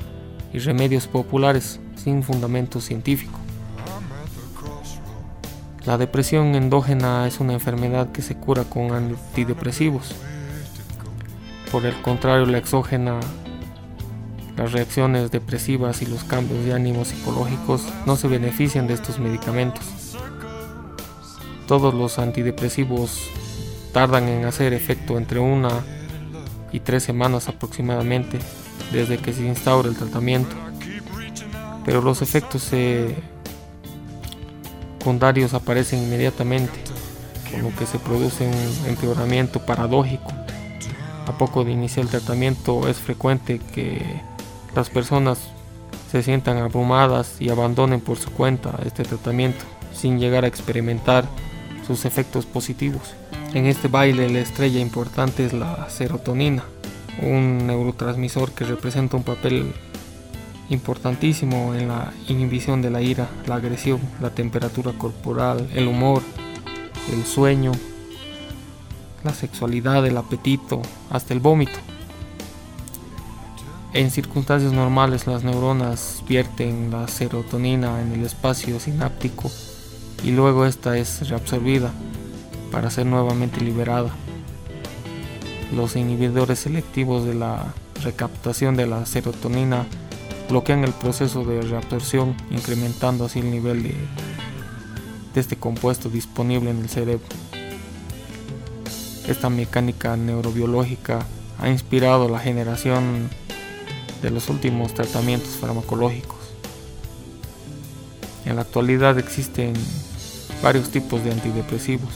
y 0.51 0.59
remedios 0.59 1.07
populares 1.07 1.79
sin 1.95 2.23
fundamento 2.23 2.81
científico. 2.81 3.39
La 5.85 5.97
depresión 5.97 6.55
endógena 6.55 7.25
es 7.25 7.39
una 7.39 7.53
enfermedad 7.53 8.11
que 8.11 8.21
se 8.21 8.35
cura 8.35 8.63
con 8.65 8.91
antidepresivos. 8.91 10.13
Por 11.71 11.85
el 11.85 11.99
contrario, 12.01 12.45
la 12.45 12.57
exógena, 12.57 13.19
las 14.59 14.73
reacciones 14.73 15.31
depresivas 15.31 16.01
y 16.01 16.05
los 16.05 16.25
cambios 16.25 16.65
de 16.65 16.73
ánimo 16.73 17.05
psicológicos 17.05 17.81
no 18.05 18.17
se 18.17 18.27
benefician 18.27 18.87
de 18.87 18.93
estos 18.93 19.17
medicamentos. 19.17 19.85
Todos 21.65 21.93
los 21.93 22.19
antidepresivos 22.19 23.21
tardan 23.93 24.27
en 24.27 24.43
hacer 24.43 24.73
efecto 24.73 25.17
entre 25.17 25.39
una 25.39 25.69
y 26.73 26.81
tres 26.81 27.03
semanas 27.03 27.47
aproximadamente 27.47 28.37
desde 28.91 29.17
que 29.17 29.31
se 29.31 29.45
instaura 29.45 29.87
el 29.87 29.95
tratamiento, 29.95 30.57
pero 31.85 32.01
los 32.01 32.21
efectos 32.21 32.69
secundarios 34.99 35.53
aparecen 35.53 36.03
inmediatamente, 36.03 36.77
con 37.49 37.61
lo 37.61 37.73
que 37.77 37.85
se 37.85 37.97
produce 37.97 38.45
un 38.45 38.89
empeoramiento 38.89 39.65
paradójico. 39.65 40.33
A 41.27 41.37
poco 41.37 41.63
de 41.63 41.71
iniciar 41.71 42.07
el 42.07 42.11
tratamiento 42.11 42.89
es 42.89 42.97
frecuente 42.97 43.61
que 43.73 44.27
las 44.75 44.89
personas 44.89 45.39
se 46.11 46.23
sientan 46.23 46.57
abrumadas 46.57 47.39
y 47.39 47.49
abandonen 47.49 48.01
por 48.01 48.17
su 48.17 48.31
cuenta 48.31 48.79
este 48.85 49.03
tratamiento 49.03 49.65
sin 49.93 50.19
llegar 50.19 50.43
a 50.43 50.47
experimentar 50.47 51.25
sus 51.85 52.05
efectos 52.05 52.45
positivos. 52.45 53.15
En 53.53 53.65
este 53.65 53.87
baile 53.87 54.29
la 54.29 54.39
estrella 54.39 54.79
importante 54.79 55.45
es 55.45 55.53
la 55.53 55.89
serotonina, 55.89 56.63
un 57.21 57.65
neurotransmisor 57.67 58.51
que 58.51 58.65
representa 58.65 59.17
un 59.17 59.23
papel 59.23 59.73
importantísimo 60.69 61.73
en 61.73 61.87
la 61.87 62.13
inhibición 62.27 62.81
de 62.81 62.91
la 62.91 63.01
ira, 63.01 63.27
la 63.47 63.55
agresión, 63.55 63.99
la 64.21 64.29
temperatura 64.29 64.91
corporal, 64.93 65.67
el 65.73 65.87
humor, 65.87 66.21
el 67.11 67.25
sueño, 67.25 67.71
la 69.23 69.33
sexualidad, 69.33 70.05
el 70.05 70.17
apetito, 70.17 70.81
hasta 71.09 71.33
el 71.33 71.39
vómito. 71.39 71.79
En 73.91 74.11
circunstancias 74.11 74.71
normales 74.71 75.25
las 75.25 75.43
neuronas 75.43 76.23
vierten 76.27 76.91
la 76.91 77.07
serotonina 77.07 77.99
en 78.01 78.13
el 78.13 78.23
espacio 78.23 78.79
sináptico 78.79 79.49
y 80.23 80.29
luego 80.29 80.67
esta 80.67 80.95
es 80.95 81.27
reabsorbida 81.27 81.91
para 82.71 82.91
ser 82.91 83.07
nuevamente 83.07 83.61
liberada. 83.61 84.11
Los 85.73 85.95
inhibidores 85.95 86.59
selectivos 86.59 87.25
de 87.25 87.33
la 87.33 87.73
recaptación 88.03 88.75
de 88.75 88.85
la 88.85 89.07
serotonina 89.07 89.87
bloquean 90.49 90.83
el 90.83 90.93
proceso 90.93 91.43
de 91.43 91.61
reabsorción, 91.63 92.35
incrementando 92.51 93.25
así 93.25 93.39
el 93.39 93.49
nivel 93.49 93.81
de, 93.81 93.95
de 95.33 95.41
este 95.41 95.55
compuesto 95.57 96.09
disponible 96.09 96.69
en 96.69 96.77
el 96.77 96.89
cerebro. 96.89 97.25
Esta 99.27 99.49
mecánica 99.49 100.15
neurobiológica 100.15 101.25
ha 101.59 101.69
inspirado 101.69 102.29
la 102.29 102.39
generación 102.39 103.29
de 104.21 104.29
los 104.31 104.49
últimos 104.49 104.93
tratamientos 104.93 105.51
farmacológicos. 105.51 106.37
En 108.45 108.55
la 108.55 108.63
actualidad 108.63 109.17
existen 109.19 109.73
varios 110.61 110.89
tipos 110.89 111.23
de 111.23 111.31
antidepresivos. 111.31 112.09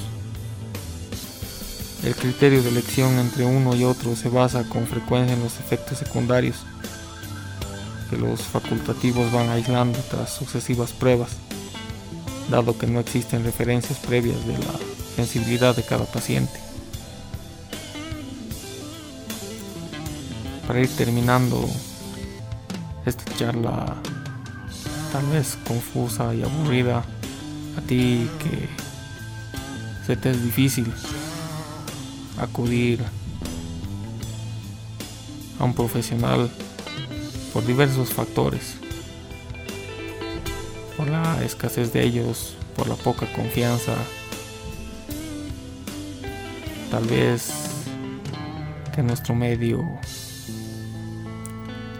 El 2.03 2.15
criterio 2.15 2.61
de 2.61 2.69
elección 2.69 3.17
entre 3.19 3.45
uno 3.45 3.75
y 3.75 3.83
otro 3.85 4.15
se 4.15 4.29
basa 4.29 4.67
con 4.67 4.87
frecuencia 4.87 5.35
en 5.35 5.43
los 5.43 5.59
efectos 5.59 5.99
secundarios 5.99 6.57
que 8.09 8.17
los 8.17 8.41
facultativos 8.41 9.31
van 9.31 9.49
aislando 9.49 9.97
tras 10.09 10.33
sucesivas 10.33 10.91
pruebas, 10.91 11.31
dado 12.49 12.77
que 12.77 12.87
no 12.87 12.99
existen 12.99 13.43
referencias 13.43 13.99
previas 13.99 14.45
de 14.45 14.53
la 14.53 14.73
sensibilidad 15.15 15.75
de 15.75 15.83
cada 15.83 16.05
paciente. 16.05 16.59
Para 20.67 20.81
ir 20.81 20.89
terminando 20.95 21.69
esta 23.05 23.23
charla 23.35 23.95
tal 25.11 25.25
vez 25.27 25.57
confusa 25.67 26.33
y 26.33 26.41
aburrida, 26.43 27.03
a 27.77 27.81
ti 27.81 28.29
que 28.39 28.67
se 30.05 30.15
te 30.15 30.31
es 30.31 30.43
difícil 30.43 30.91
acudir 32.39 32.99
a 35.59 35.63
un 35.63 35.73
profesional 35.73 36.49
por 37.53 37.65
diversos 37.65 38.09
factores, 38.09 38.75
por 40.97 41.07
la 41.09 41.43
escasez 41.43 41.93
de 41.93 42.03
ellos, 42.03 42.55
por 42.75 42.87
la 42.87 42.95
poca 42.95 43.31
confianza, 43.33 43.93
tal 46.89 47.05
vez 47.05 47.51
que 48.95 49.03
nuestro 49.03 49.35
medio 49.35 49.83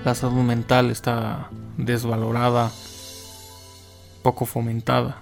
la 0.04 0.16
salud 0.16 0.44
mental 0.44 0.92
está 0.92 1.50
desvalorada, 1.78 2.72
poco 4.22 4.46
fomentada. 4.46 5.22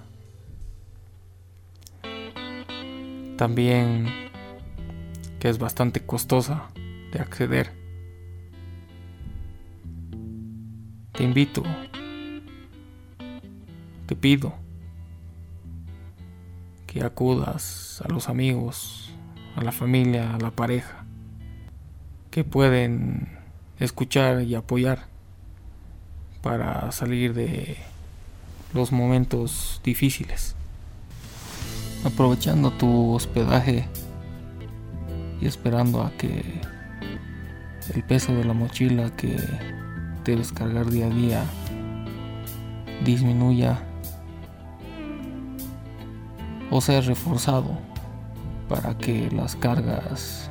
También 3.38 4.07
que 5.39 5.49
es 5.49 5.59
bastante 5.59 6.01
costosa 6.01 6.69
de 7.11 7.19
acceder. 7.19 7.71
Te 11.11 11.23
invito, 11.23 11.63
te 14.07 14.15
pido 14.15 14.53
que 16.88 17.03
acudas 17.03 18.01
a 18.03 18.09
los 18.11 18.29
amigos, 18.29 19.11
a 19.55 19.63
la 19.63 19.71
familia, 19.71 20.34
a 20.34 20.39
la 20.39 20.51
pareja, 20.51 21.05
que 22.32 22.43
pueden 22.43 23.41
escuchar 23.82 24.43
y 24.43 24.55
apoyar 24.55 25.07
para 26.41 26.91
salir 26.91 27.34
de 27.34 27.77
los 28.73 28.91
momentos 28.91 29.82
difíciles. 29.84 30.55
Aprovechando 32.05 32.71
tu 32.71 33.13
hospedaje 33.13 33.86
y 35.41 35.47
esperando 35.47 36.03
a 36.03 36.11
que 36.11 36.61
el 37.93 38.03
peso 38.03 38.34
de 38.34 38.45
la 38.45 38.53
mochila 38.53 39.09
que 39.15 39.38
debes 40.23 40.51
cargar 40.51 40.89
día 40.89 41.07
a 41.07 41.09
día 41.09 41.43
disminuya 43.03 43.79
o 46.69 46.79
sea 46.79 47.01
reforzado 47.01 47.77
para 48.69 48.97
que 48.97 49.29
las 49.32 49.55
cargas 49.55 50.49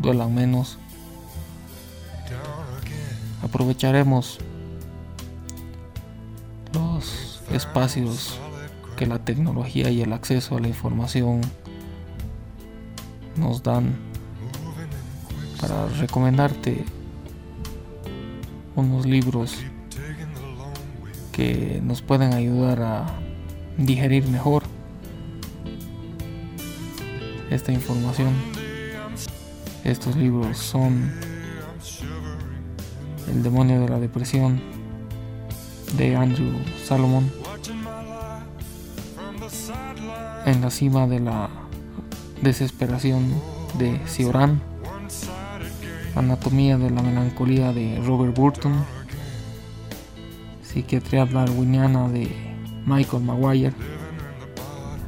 duelan 0.00 0.34
menos. 0.34 0.78
Aprovecharemos 3.48 4.36
los 6.74 7.40
espacios 7.50 8.38
que 8.94 9.06
la 9.06 9.20
tecnología 9.20 9.88
y 9.88 10.02
el 10.02 10.12
acceso 10.12 10.58
a 10.58 10.60
la 10.60 10.68
información 10.68 11.40
nos 13.38 13.62
dan 13.62 13.96
para 15.62 15.86
recomendarte 15.86 16.84
unos 18.76 19.06
libros 19.06 19.56
que 21.32 21.80
nos 21.82 22.02
pueden 22.02 22.34
ayudar 22.34 22.82
a 22.82 23.06
digerir 23.78 24.28
mejor 24.28 24.62
esta 27.48 27.72
información. 27.72 28.34
Estos 29.84 30.16
libros 30.16 30.58
son 30.58 31.27
El 33.38 33.44
demonio 33.44 33.80
de 33.80 33.88
la 33.88 34.00
depresión 34.00 34.60
de 35.96 36.16
Andrew 36.16 36.58
Salomon. 36.84 37.30
En 40.44 40.60
la 40.60 40.70
cima 40.72 41.06
de 41.06 41.20
la 41.20 41.48
desesperación 42.42 43.32
de 43.78 44.00
Cioran. 44.08 44.60
Anatomía 46.16 46.78
de 46.78 46.90
la 46.90 47.00
melancolía 47.00 47.72
de 47.72 48.02
Robert 48.04 48.36
Burton. 48.36 48.84
Psiquiatría 50.64 51.24
darwiniana 51.24 52.08
de 52.08 52.28
Michael 52.86 53.22
Maguire. 53.22 53.72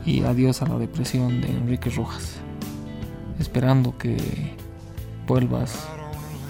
Y 0.06 0.22
Adiós 0.22 0.62
a 0.62 0.68
la 0.68 0.78
depresión 0.78 1.40
de 1.40 1.48
Enrique 1.48 1.90
Rojas. 1.90 2.36
Esperando 3.40 3.98
que 3.98 4.54
vuelvas 5.26 5.89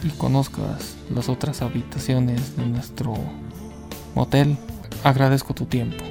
y 0.02 0.08
conozcas 0.10 0.96
las 1.14 1.28
otras 1.28 1.62
habitaciones 1.62 2.56
de 2.56 2.66
nuestro 2.66 3.14
motel, 4.14 4.56
agradezco 5.04 5.54
tu 5.54 5.66
tiempo 5.66 6.04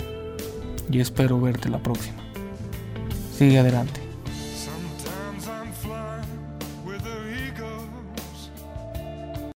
y 0.91 0.99
espero 0.99 1.39
verte 1.39 1.69
la 1.69 1.79
próxima. 1.79 2.17
Sigue 3.37 3.59
adelante. 3.59 3.98